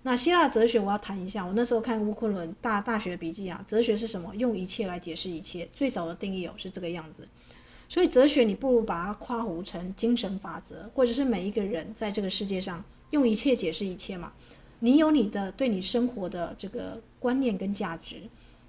[0.03, 1.45] 那希腊哲学我要谈一下。
[1.45, 4.35] 我那时候看乌昆仑大大学笔记啊，哲学是什么？
[4.35, 5.69] 用一切来解释一切。
[5.75, 7.29] 最早的定义哦是这个样子。
[7.87, 14.33] 所以哲学你不如把它夸糊成精神法则，或者是每一个人在这个世界上用一切解释一切嘛。
[14.79, 18.23] 你有你的对你生活的这个观念跟价值。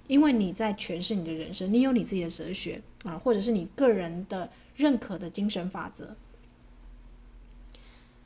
[0.06, 6.16] 因为你在诠释你的人生，你有你自己的哲学啊，或者是你个人的认可的精神法则。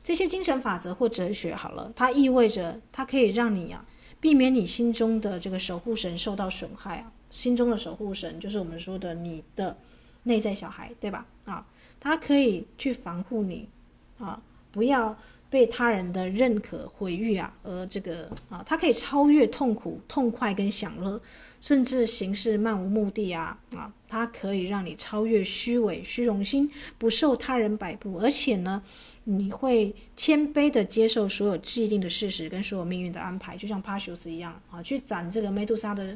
[0.03, 3.85] 这些精神法则或哲学，好了，它意味着它可以让你啊，
[4.19, 7.11] 避免你心中的这个守护神受到损害啊。
[7.29, 9.77] 心中的守护神就是我们说的你的
[10.23, 11.25] 内在小孩，对吧？
[11.45, 11.65] 啊，
[11.99, 13.69] 它可以去防护你
[14.17, 15.17] 啊，不要。
[15.49, 21.19] 被他人的认可毁誉啊，而这个啊，它可以超越痛苦、痛快跟享乐，
[21.59, 28.83] 甚至行事漫无目的啊啊，它可以让你超越虚伪、虚荣心，不受他人摆布，而且呢，
[29.23, 36.15] 你会谦卑地接受所有既定的事实跟所有命运的安排，就像帕修斯一样啊，去斩这个梅杜莎的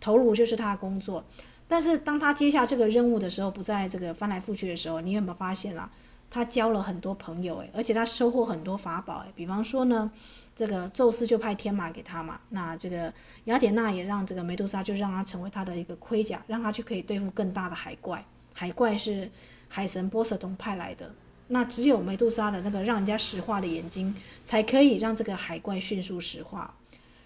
[0.00, 1.24] 头颅就是他的工作。
[1.68, 5.88] 但是当他接下这个任务的时候，不在这个翻来覆去的时候，你有没有发现啦？
[6.34, 10.10] 他交了很多朋友，诶，而且他收获很多法宝，诶，比方说呢，
[10.56, 13.12] 这个宙斯就派天马给他嘛，那这个
[13.44, 19.30] 雅典娜也让这个梅杜莎就让他成为他的一个盔甲，让他去可以对付更大的海怪，海怪是
[19.68, 21.14] 海神波塞冬派来的，
[21.48, 24.14] 那只有梅杜莎的那个让人家石化的眼睛，
[24.46, 26.74] 才可以让这个海怪迅速石化。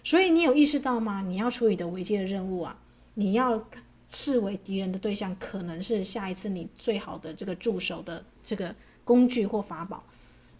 [0.03, 1.23] 所以你有意识到吗？
[1.25, 2.77] 你要处理的危机的任务啊，
[3.13, 3.65] 你要
[4.09, 8.75] 视为敌人的对象，可能是下一次你最好的这个助手的这个。
[9.07, 10.03] 工具或法宝，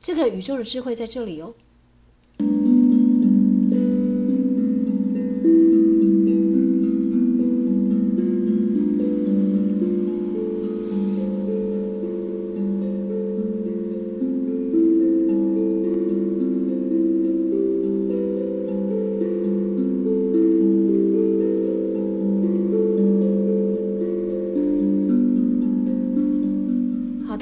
[0.02, 1.54] 这个宇宙的智慧在这里哦。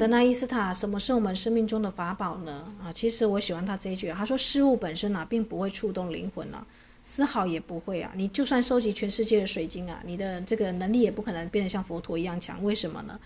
[0.08, 2.72] 那伊斯塔，什么是我们生命中的法宝呢？
[2.82, 6.66] 啊，其实我喜欢他这一句，他说事物本身啊，并不会触动灵魂啊，
[7.02, 8.12] 丝毫也不会啊。
[8.14, 12.62] 你就算收集全世界的水晶啊，你的这个能力也不可能变得像佛陀一样强。
[12.62, 13.18] 为什么呢？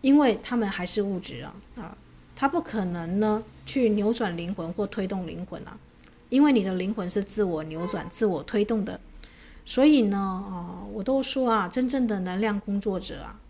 [0.00, 1.96] 因为他们还是物质啊，啊，
[2.34, 5.78] 他不可能呢去扭转灵魂或推动灵魂啊，
[6.28, 9.00] 因为你的灵魂是自我扭转、自我推动的。
[9.64, 13.40] 所以呢，啊，我都说啊，真正的能量工作者啊。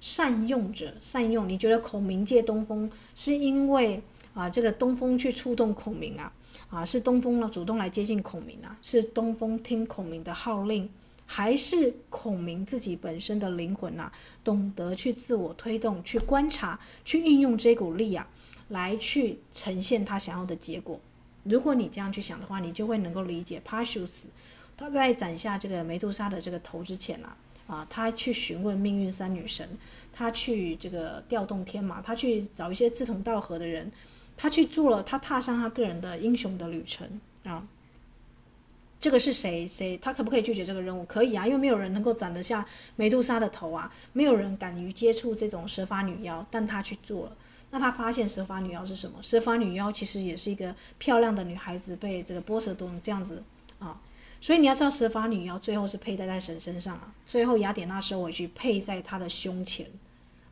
[0.00, 1.48] 善用者，善用。
[1.48, 4.02] 你觉得孔明借东风，是因为
[4.34, 6.32] 啊，这个东风去触动孔明啊，
[6.68, 10.88] 啊，是东风呢主动来接近孔明啊，是东风听孔明的号令，
[11.24, 14.12] 还是孔明自己本身的灵魂啊，
[14.44, 18.28] 懂得去自我推动，去观察，去运用这股力啊，
[18.68, 21.00] 来去呈现他想要的结果。
[21.44, 24.28] 如果你这样去想的话，你就会能够理解帕修斯
[24.76, 27.34] 他在斩下这个梅杜莎的这个头之前啊。
[27.66, 29.68] 啊，他去询问命运三女神，
[30.12, 33.90] 他去这个调动天马，他去找一些志同道合的人，
[34.36, 37.66] 他去做了，他踏上他个人的英雄的旅程啊。
[38.98, 39.68] 这个是谁？
[39.68, 39.96] 谁？
[39.98, 41.04] 他可不可以拒绝这个任务？
[41.04, 47.36] 可以啊，因为没有人能够斩得下梅杜莎的头啊，没有人敢于接触这种蛇发女妖，但他去做了。
[47.70, 49.18] 那他发现蛇发女妖是什么？
[49.22, 53.42] 蛇发女妖其实也是一个漂亮的女孩子，被这个波塞冬这样子
[53.78, 54.00] 啊。
[54.40, 57.12] 所以你要知道，蛇发女妖最后是佩戴在神身上啊。
[57.26, 59.86] 最后雅典娜收回去，佩在她的胸前。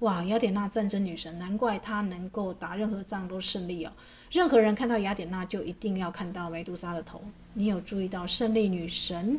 [0.00, 3.92] 哇，雅典娜战争女神，难怪她能够打任何仗都胜利哦。
[4.32, 7.22] 任何人看到雅典娜，就一定要看到梅杜莎的头。
[7.52, 9.38] 你有注意到胜利女神？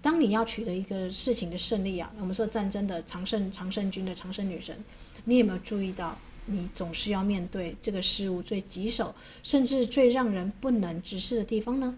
[0.00, 4.76] 当你要取得一个事情的胜利啊，我们说战争的常胜常胜军的常胜女神，
[5.24, 11.94] 你有没有注意到，你总是要面对这个事物最棘手，甚至最让人不能直视的地方呢？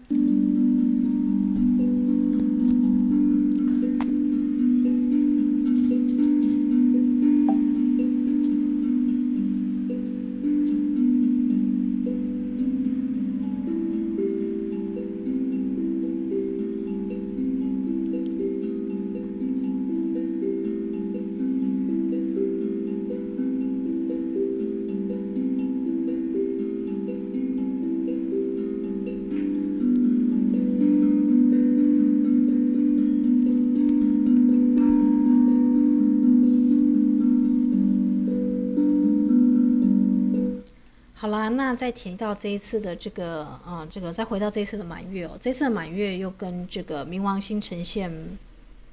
[41.87, 48.11] 再提到这一次的这个，啊、这个再回到这一次的满月哦，这次的满月又跟这个冥王星呈现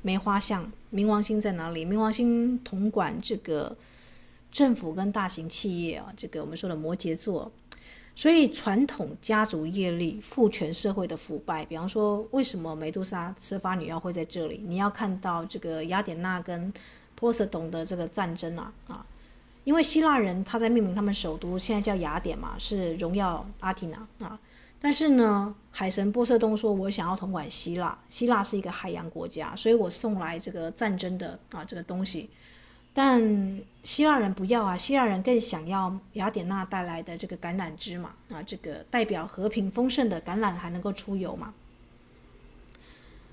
[0.00, 0.70] 梅花相。
[0.92, 1.84] 冥王星在哪里？
[1.84, 3.76] 冥王星统管这个
[4.52, 7.50] 政府跟大型企业啊，这个我们说的摩羯座。
[8.14, 14.62] 所以传统家族业力、父权社会的腐败，比方说，为什么美杜莎蛇发女妖会在这里？
[14.64, 16.72] 你要看到这个雅典娜跟
[17.16, 19.04] 波塞冬的这个战争啊啊！
[19.64, 24.38] 因为希腊人他在命名他们首都，现在叫雅典嘛，是荣耀阿提娜啊。
[24.80, 32.28] 但是呢，海神波塞冬说：“我想要统管希腊，希腊是一个海洋国家，所以我送来这个战争的啊这个东西。”
[32.92, 41.52] 但希腊人不要啊，希腊人更想要雅典娜带来的这个橄榄枝嘛，啊，这个代表和平丰盛的橄榄还能够出油嘛。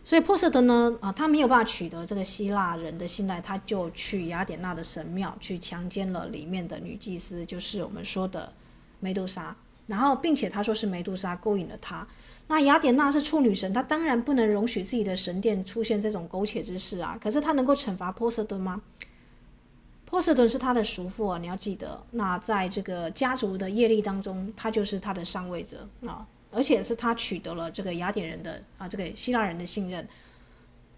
[0.03, 8.51] 所以波塞顿呢，啊，他没有办法取得这个希腊人的信赖，他就去雅典娜的神庙去强奸了里面的女祭司，就是我们说的
[8.99, 9.55] 梅杜莎。
[9.87, 12.07] 然后，并且他说是梅杜莎勾引了他。
[12.47, 17.17] 那雅典娜是处女神，她当然不能容许自己的神殿出现这种苟且之事啊。
[17.21, 18.81] 可是她能够惩罚波塞顿吗？
[20.05, 22.01] 波塞顿是他的叔父啊，你要记得。
[22.11, 30.07] 那在这个家族的业力当中，他就是他的上位者啊，而且是他取得了这个雅典人的啊，这个希腊人的信任。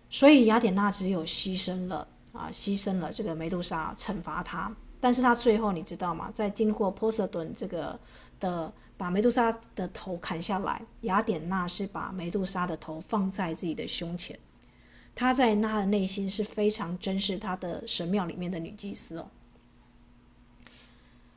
[0.10, 4.76] 所以雅典娜只有牺牲了啊，牺牲了这个梅杜莎，惩罚他。
[4.99, 6.32] 但是他最后你知道吗？
[6.34, 7.99] 在经过波塞顿这个
[8.39, 14.38] 的把梅杜莎的头砍下来，雅典娜是把梅杜莎的头放在自己的胸前。
[15.16, 19.28] 他在他的内心是非常珍视他的神庙里面的女祭司哦。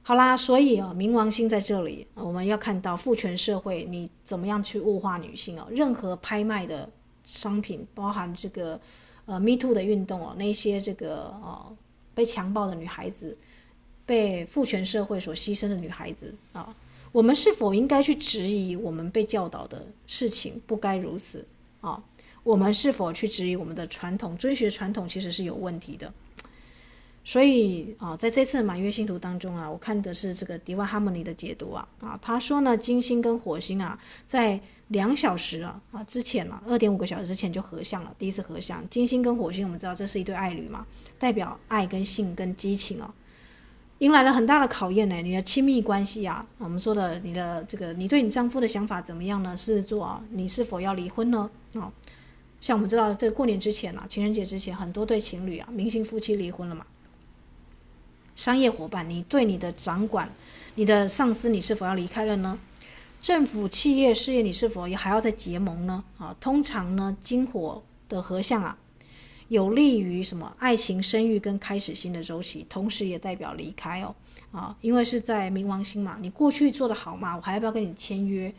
[0.09, 5.67] 好啦，所以哦，冥王星在这里，我们要看到父权社会你怎么样去物化女性哦。
[5.69, 6.89] 任何拍卖的
[7.25, 8.81] 商品，包含这个
[9.25, 11.77] 呃 Me Too 的运动哦，那些这个呃
[12.15, 13.37] 被强暴的女孩子，
[14.05, 16.73] 被父权社会所牺牲的女孩子啊，
[17.11, 21.45] 我们是否应该去质疑我们被教导的事情不该如此
[21.81, 22.01] 啊？
[22.45, 24.39] 我们是否去质疑我们的传统？
[24.39, 26.13] 追学传统其实是有问题的。
[27.29, 33.99] 所以啊，在这次满月星图当中啊，我看的是这个迪瓦哈姆尼的解读啊啊，他说呢，金星跟火星啊，
[34.29, 38.89] 在两小时啊啊之前啊，二点五个小时之前就合相了，第一次合相。
[38.89, 40.87] 金星跟火星，我们知道这是一对爱侣嘛，
[41.19, 43.11] 代表爱跟性跟激情哦，
[43.99, 45.17] 迎来了很大的考验呢。
[45.17, 49.57] 你的亲密关系啊，我们说的你的这个，你对你丈夫的想法怎么样呢？
[49.57, 51.51] 是做啊，你是否要离婚呢？
[51.75, 51.91] 啊？
[52.61, 56.87] 像我们知道，这过年之前啊，情人节之前，很多对情侣啊，明星夫妻离婚了嘛。
[58.37, 60.31] 商业伙伴，你对你的掌管、
[60.77, 62.57] 你的上司，你是否要离开了呢？
[63.21, 66.05] 政府、企业、事业，你是否也还要再结盟呢？
[66.19, 68.77] 啊，通常呢，金火的合相啊，
[69.49, 70.55] 有利于什么？
[70.59, 74.15] 爱情、生育跟开始新的周期，同时也代表离开哦。
[74.53, 78.55] 啊，因为是在冥王星嘛，你过去做得好嘛，我还要不要跟你签约？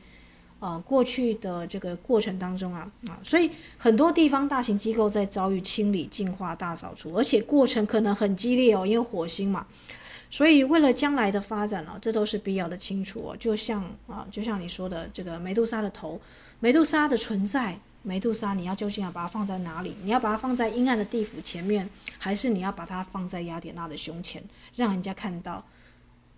[0.59, 3.47] 呃，过去的这个过程当中啊啊，所以
[3.77, 9.67] 很多地方大型机构在遭遇清理、净化、大扫除，而且过程可能很激烈哦，因为火星嘛，
[10.31, 13.37] 所以为了将来的发展哦，这都是必要的清除哦。
[13.39, 16.19] 就像啊，就像你说的这个梅杜莎的头，
[16.59, 19.95] 梅杜莎的存在，梅杜莎你要究竟要把它放在哪里？
[20.03, 21.87] 你要把它放在阴暗的地府前面，
[22.17, 24.43] 还是你要把它放在雅典娜的胸前，
[24.75, 25.63] 让人家看到？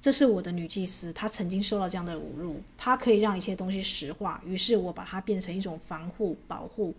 [0.02, 6.93] 这是我的女祭司，她曾经受到这样的侮辱，她可以让一切东西石化，于是我把它变成一种防护保护。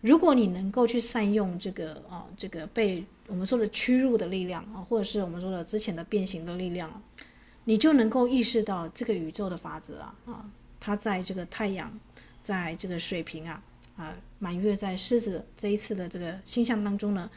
[0.00, 7.02] 如果你能够去善用这个啊，这个被我们说的屈辱的力量啊，或者是我们说的之前的变形的力量，
[7.64, 10.50] 你就能够意识到这个宇宙的法则啊啊，
[10.80, 11.92] 它在这个太阳，
[12.42, 13.62] 在这个水瓶啊
[13.96, 17.28] 啊，满月在狮子这一次的这个星象当中呢，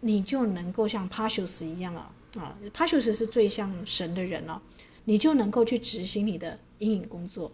[0.00, 2.12] 你就能够像帕修斯一样啊。
[2.36, 4.60] 啊，帕修斯是最像神的人了，
[5.04, 7.50] 你就能够去执行你的阴影工作。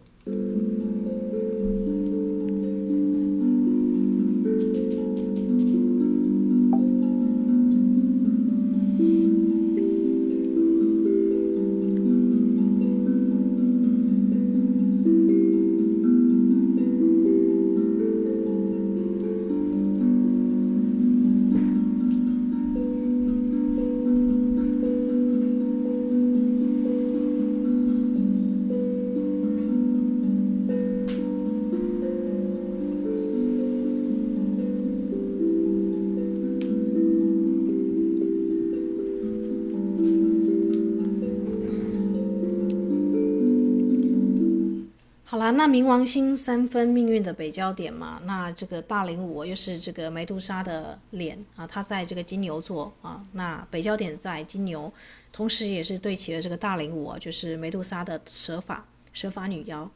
[45.75, 54.93] 冥王星三分命运的北焦点嘛，那这个大灵五又是这个梅杜莎的脸啊，它在这个金牛座啊，那北焦点在金牛，
[55.33, 59.91] 同时也是对齐了这个大灵五，就是梅杜莎的蛇法蛇法女妖。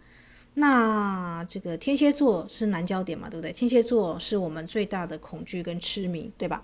[0.55, 3.53] 那这个天蝎座是南焦点嘛，对不对？
[3.53, 6.61] 天蝎座是我们最大的恐惧跟痴迷，对吧？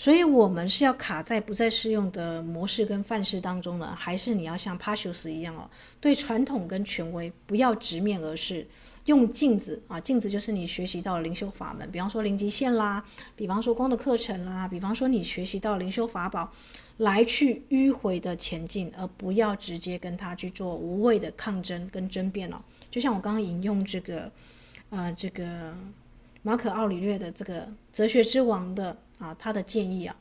[0.00, 5.68] 所以，我们是要卡在不再适用的模式跟范式当中呢，还是你要像帕修斯一样哦，
[6.00, 8.66] 对传统跟权威不要直面而视，
[9.04, 13.04] 用镜子啊，镜子就是你学习到灵修法门，比方说零极限啦，
[13.36, 16.50] 比方说光的课程啦，比方说你学习到灵修法宝，
[16.96, 22.56] 来去迂回的前进，而不要直接跟他去做无谓的抗争跟争辩哦。
[22.90, 24.32] 就像我刚刚引用这个，
[24.88, 25.74] 呃，这个
[26.40, 28.96] 马可奥里略的这个哲学之王的。
[29.20, 30.16] 啊，他的建议啊，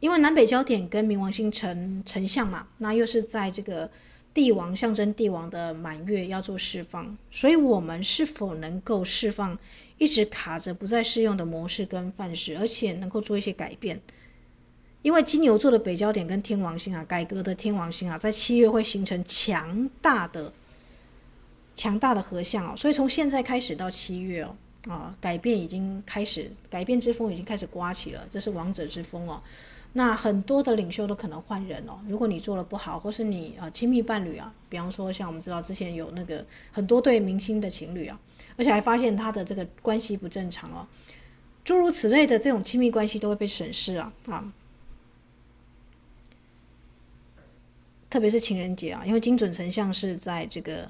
[0.00, 3.90] 因为南北焦点跟冥王星成成相嘛，那又是在这个
[4.34, 9.58] 帝王象征帝王的满月要做释放，所以我们是否能够释放
[9.98, 14.00] 一直卡着不再适用的模式跟范式，而且能够做一些改变？
[15.02, 20.52] 因为金牛座的北焦点跟天王星啊，改革的天王星啊，在七月会形成强大的
[21.74, 24.56] 强大的合相哦，所以从现在开始到七月哦。
[24.88, 29.42] 啊，改变已经开始，改变之风已经开始刮起了，这是王者之风哦。
[29.92, 31.98] 那很多的领袖都可能换人哦。
[32.08, 38.18] 如果你做的不好，或是你啊亲密伴侣啊，比方说像我们知道之前有那个很多对明星的情侣啊，
[38.56, 40.86] 而且还发现他的这个关系不正常哦，
[41.64, 44.52] 诸如此类的这种亲密关系都会被审视啊啊。
[48.08, 50.88] 特别是情人节啊，因为精准成像是在这个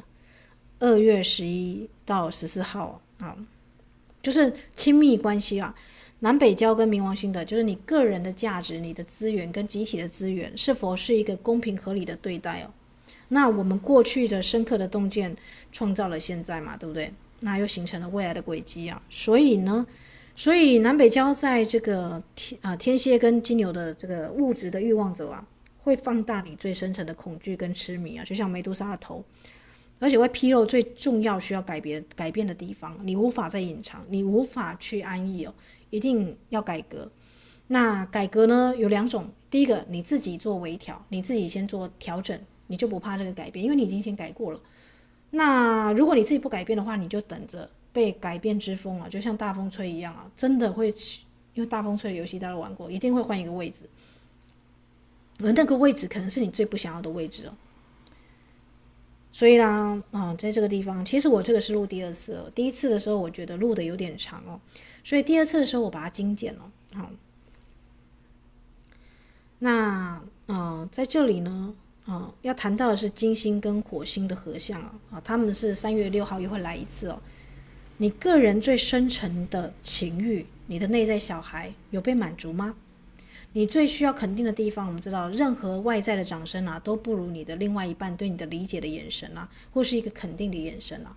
[0.79, 3.35] 二月十一到十四号啊。
[4.23, 5.75] 就是亲密关系啊，
[6.21, 12.71] 南北交跟冥王星的，就是你个人的价值、你的资源跟集体的资源是否是一个公平合理的对待哦？
[13.29, 15.35] 那我们过去的深刻的洞见
[15.71, 17.13] 创造了现在嘛，对不对？
[17.41, 19.01] 那又形成了未来的轨迹啊。
[19.09, 19.87] 所以呢，
[20.37, 25.47] 所以南北交在这个天啊天蝎跟金牛的这个物质的欲望者啊，
[25.83, 29.25] 会放大你最深层的恐惧跟痴迷啊，就像梅杜莎的头。
[30.01, 35.55] 而且会披露最重要需要改变改变的地方，你无法再隐藏，你无法去安逸哦，
[35.91, 37.09] 一定要改革。
[37.69, 42.37] 那改革呢，有两种，第一个你自己做微调，你自己先做调整，
[42.67, 44.61] 你就不怕这个改变，因为你已经先改过了。
[45.31, 51.21] 那如果你自己不改变的话，你就等着被改变之风啊，就像大风吹一样啊，真的会去，
[51.55, 53.83] 因为大风吹的游戏大家玩过，一定会换一个位置，
[55.41, 57.53] 而那个位置可能是你最不想要的位置哦。
[59.41, 62.51] 所以呢，啊，在这个地方，其实我这个是录第二次了。
[62.55, 64.61] 第一次的时候，我觉得录的有点长哦，
[65.03, 66.71] 所以第二次的时候，我把它精简了。
[66.93, 67.11] 好，
[69.61, 71.75] 那，嗯，在这里呢，
[72.05, 77.19] 啊，要谈到的是金星跟火星的合相啊，啊，他们是三月六号又会来一次哦。
[77.97, 82.75] 你个人最深层的情欲，你的内在小孩有被满足吗？
[83.53, 91.17] 你最需要肯定的地方，我们知道，任何外在的掌声啊，都不如你的另外一半对你的理解的眼神啊，或是一个肯定的眼神啊。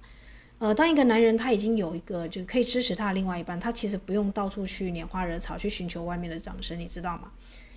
[0.57, 7.31] 呃，当一个男人他已经有一个就可以支持他的另外一半，他其实不用到处去拈花惹草去寻求外面的掌声，你知道吗？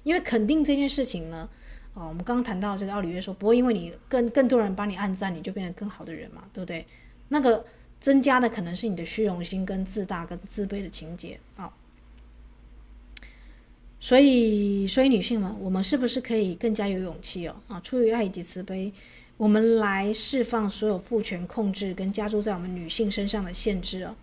[0.05, 1.49] 因为肯定这件事情呢，
[1.93, 6.87] 哦、呃，我们刚刚谈到这个奥里约说，不会因为你更更多人帮你按赞，你就变成更好的人嘛，对不对？
[7.29, 7.65] 那个
[8.01, 11.71] 增加的可能是你的虚荣心、跟自大、跟自卑的情节啊。
[14.07, 17.57] 所以，所以女性们，我们是不是可以更加有勇气哦？
[17.67, 18.93] 啊，出于爱以及慈悲，
[19.37, 24.15] 我们来释放所有父权控制跟加诸在我们女性身上的限制哦，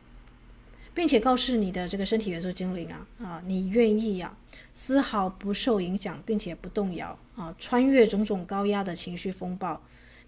[0.94, 4.38] 并且告诉你的这个身体元素精灵啊，啊，你愿意呀，
[4.72, 9.82] 丝毫不受影响，并且不动摇啊，穿越种种高压的情绪风暴，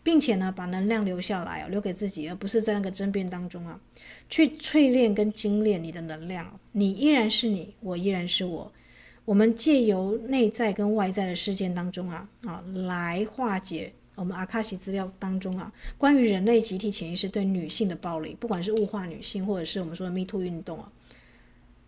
[0.04, 3.80] 并且呢，把能量留下来，留给自己，而不是在那个争辩当中啊，
[4.30, 6.60] 去淬炼跟精炼你的能量。
[6.74, 8.70] 你依然是你，我依然是我。
[9.26, 20.90] 我们借由内在跟外在的事件当中啊啊，来化解我们阿卡西资料当中啊，关于人类集体潜意识对女性的暴力，不管是物化女性，或者是我们说的 Me Too 运动啊，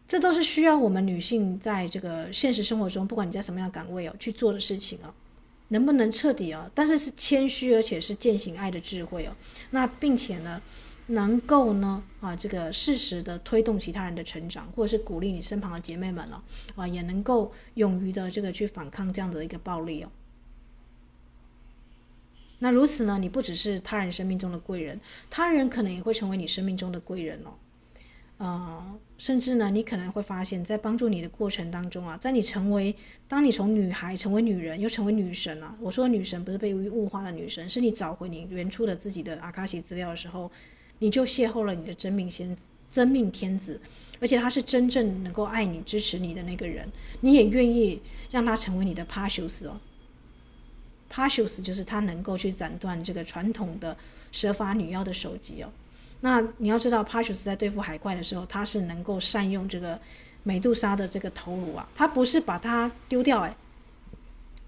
[0.08, 5.14] 这都是需要我们女性在这个现实生活中，不管你在什么样的岗位哦，去做的事情啊，
[5.68, 6.70] 能不能彻底啊？
[6.74, 9.36] 但是是谦虚，而且是践行爱的智慧哦。
[9.70, 10.62] 那并且呢，
[11.10, 16.44] 能够呢啊，这个适时的推动其他人的成长，或者是鼓励你身旁的姐妹们了
[16.76, 20.12] 啊，也能够勇于的这个去反抗这样的一个暴力哦。
[22.60, 25.00] 那如此呢，你不只是他人生命中的贵人，
[25.30, 27.54] 他人可能也会成为你生命中的贵人哦。
[28.40, 32.94] 呃，甚至呢，你可能会发现，在帮助你的过程当中啊，在你成为，
[33.30, 40.52] 当你从女孩成为女人，又成为女神啊，我说女神不是被物化的女神，是你找回你原初的自己的阿卡西资料的时候。
[41.00, 43.80] 你就邂逅了你的真命仙子、真命天子，
[44.20, 46.90] 而且他是真正能够爱你、支持你的那个人，
[47.22, 49.80] 你也愿意让他成为你的帕修斯哦。
[51.10, 53.96] 帕修斯就是他能够去斩断这个传统的
[54.32, 55.70] 蛇发女妖的手脚哦。
[56.20, 60.00] 那你要知道，帕修斯在对付海怪的时候，他是能够善用这个
[60.44, 63.56] 美杜莎的这个头颅啊，他不是把它丢掉哎。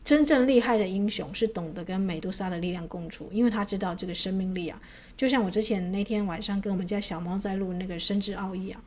[0.09, 4.81] 真正厉害的英雄是懂得跟美杜莎的力量共处，因为他知道这个生命力啊，
[5.15, 8.81] 就像我之前那天晚上跟我们家小猫在录那个生之奥义啊，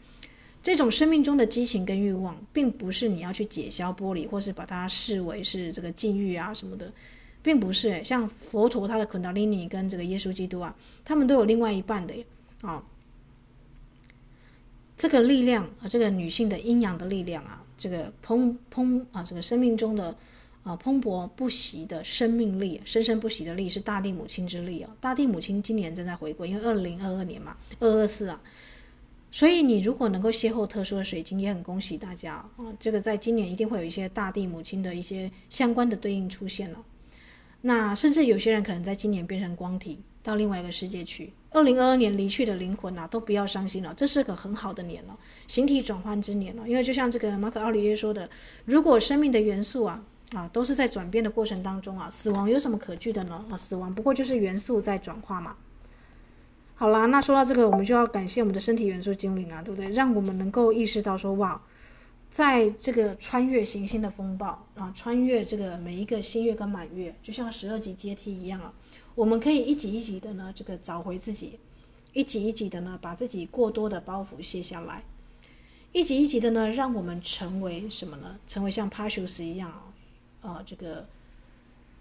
[0.64, 6.92] 这种生命中的激情跟欲望，并不是你要去解消剥离，或是把它视为是这个禁欲啊什么的，
[7.40, 8.02] 并不是。
[8.02, 12.12] 像佛陀他的昆达里尼跟这个耶稣基督啊，他们都有另外一半的
[12.62, 12.82] 啊，
[14.98, 20.12] 这个力量啊，这个女性的阴阳的力量啊，这个砰砰啊，这个生命中的。
[20.64, 24.96] 啊，蓬勃不息的生命力，生生不息的力是大地母亲之力啊！
[25.00, 28.40] 大地母亲今年正在回归，因为二零二二年嘛，二二四啊，
[29.32, 32.72] 所以你如果能够邂逅特殊的水晶，也很恭喜大家啊！
[32.78, 36.78] 这个在今年一定会有一些大地母亲的一些相关的对应出现了。
[37.62, 41.32] 那甚至有些人可能在今年变成光体，到另外一个世界去。
[41.50, 46.68] 二零二二年离去的灵魂啊，都不要伤心了，这是个很好的年了，形体转换之年了。
[46.68, 48.30] 因为就像这个马可奥里耶说的，
[48.64, 50.04] 如果生命的元素啊。
[50.34, 53.44] 啊，都是在转变的过程当中啊，死亡有什么可惧的呢？
[53.50, 55.56] 啊，死亡不过就是元素在转化嘛。
[56.74, 59.90] 好啦，那说到这个，我们就要感谢我们的身体元素精灵啊，对不对？
[59.90, 61.60] 让我们能够意识到说，哇，
[62.30, 68.72] 在这个穿越行星的风暴啊，穿越这个每一个新月跟满月，就像十二级阶梯一样啊，
[69.14, 71.60] 我们可以一级一级的呢，这个找回自己，
[72.14, 75.04] 一级一级的呢，把自己过多的包袱卸下来，
[75.92, 78.38] 一级一级的呢，让我们成为什么呢？
[78.48, 79.91] 成为像帕修斯一样啊。
[80.42, 81.06] 啊、呃，这个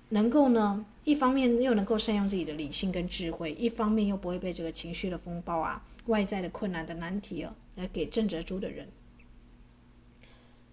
[0.10, 8.88] 能够呢，一方面又能够善用自己的理性跟智慧，一方面又不会被这个情绪的风暴啊、外在的困难的难题啊，来给震慑住的人。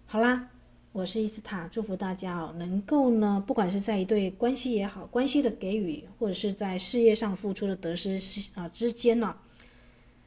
[0.06, 0.48] 好啦，
[0.92, 8.18] 我是伊斯塔，祝福大家哦，能够呢，不管是在一对关系也好，关系的给予，或者是在事业上付出的得失
[8.54, 9.36] 啊之间呢、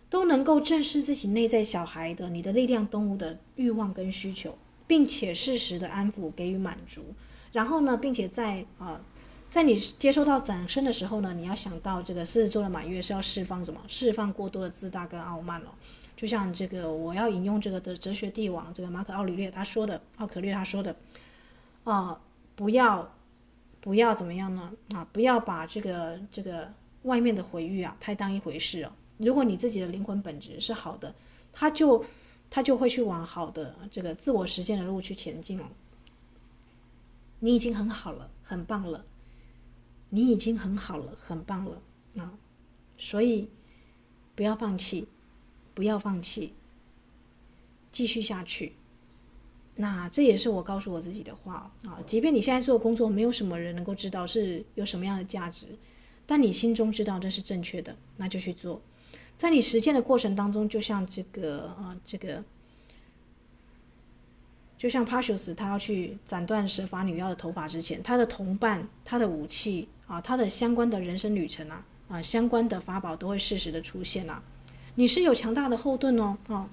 [0.09, 4.55] 都能够正视自己内在小孩的你的力量动物的欲望跟需求，
[4.87, 7.03] 并且适时的安抚给予满足。
[7.51, 9.01] 然后呢，并且在啊、呃，
[9.49, 13.81] 在你接收到掌声的时候呢，你要想到这个狮子座的满月是要释放什么？
[13.87, 15.73] 释放过多的自大跟傲慢了。
[16.15, 20.91] 就像这个，我要引用这个的哲学帝王这个马可奥里略他说的，奥可略他说的，
[21.83, 22.21] 啊、呃，
[22.55, 23.11] 不要，
[23.79, 24.71] 不要怎么样呢？
[24.93, 26.71] 啊，不要把这个这个
[27.03, 28.91] 外面的毁誉啊太当一回事哦。
[29.17, 31.13] 如果你自己的灵魂本质是好的，
[31.51, 32.05] 他就
[32.49, 35.63] 他就会去往好的这个自我实现的路去前进哦。
[37.43, 39.03] 你已经很好了，很棒了。
[40.09, 41.81] 你已经很好了，很棒了
[42.17, 42.37] 啊！
[42.97, 43.49] 所以
[44.35, 45.07] 不要放弃，
[45.73, 46.53] 不要放弃，
[47.91, 48.73] 继续下去。
[49.75, 51.97] 那这也是我告诉我自己的话啊！
[52.05, 55.65] 即便你现在做工作，没有什么人能够知道是有什么样的价值，
[56.25, 58.81] 但你心中知道这是正确的，那就去做。
[59.37, 62.43] 在你实践的过程当中，就像这个啊，这个。
[64.81, 74.41] 就像帕修斯，他要去斩断蛇发女妖的头发之前，他的同伴、他的武器啊、他的相关的人生旅程啊、啊相关的法宝都会适时的出现啊。
[74.95, 76.67] 你是有强大的后盾哦，啊，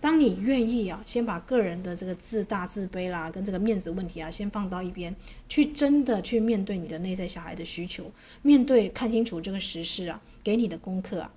[0.00, 5.14] 当你愿意啊，先把个人的这个自大、自卑啦，跟这个面子问题啊，先放到一边，
[5.46, 11.30] 去真的去面对你的内在小孩的需求，面对看清楚这个时事啊，给你的功课啊。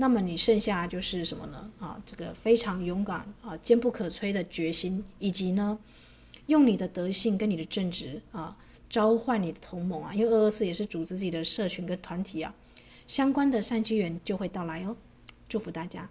[0.00, 1.68] 那么你剩下就是什么呢？
[1.80, 5.76] 啊，这个非常勇敢啊，坚不可摧的决心，以及呢，
[6.46, 8.56] 用你的德性跟你的正直啊，
[8.88, 12.54] 召唤你的同盟啊，因为二二四也是组织自己的社群跟团体啊，
[13.08, 14.96] 相关的善机缘就会到来哦，
[15.48, 16.08] 祝福大家。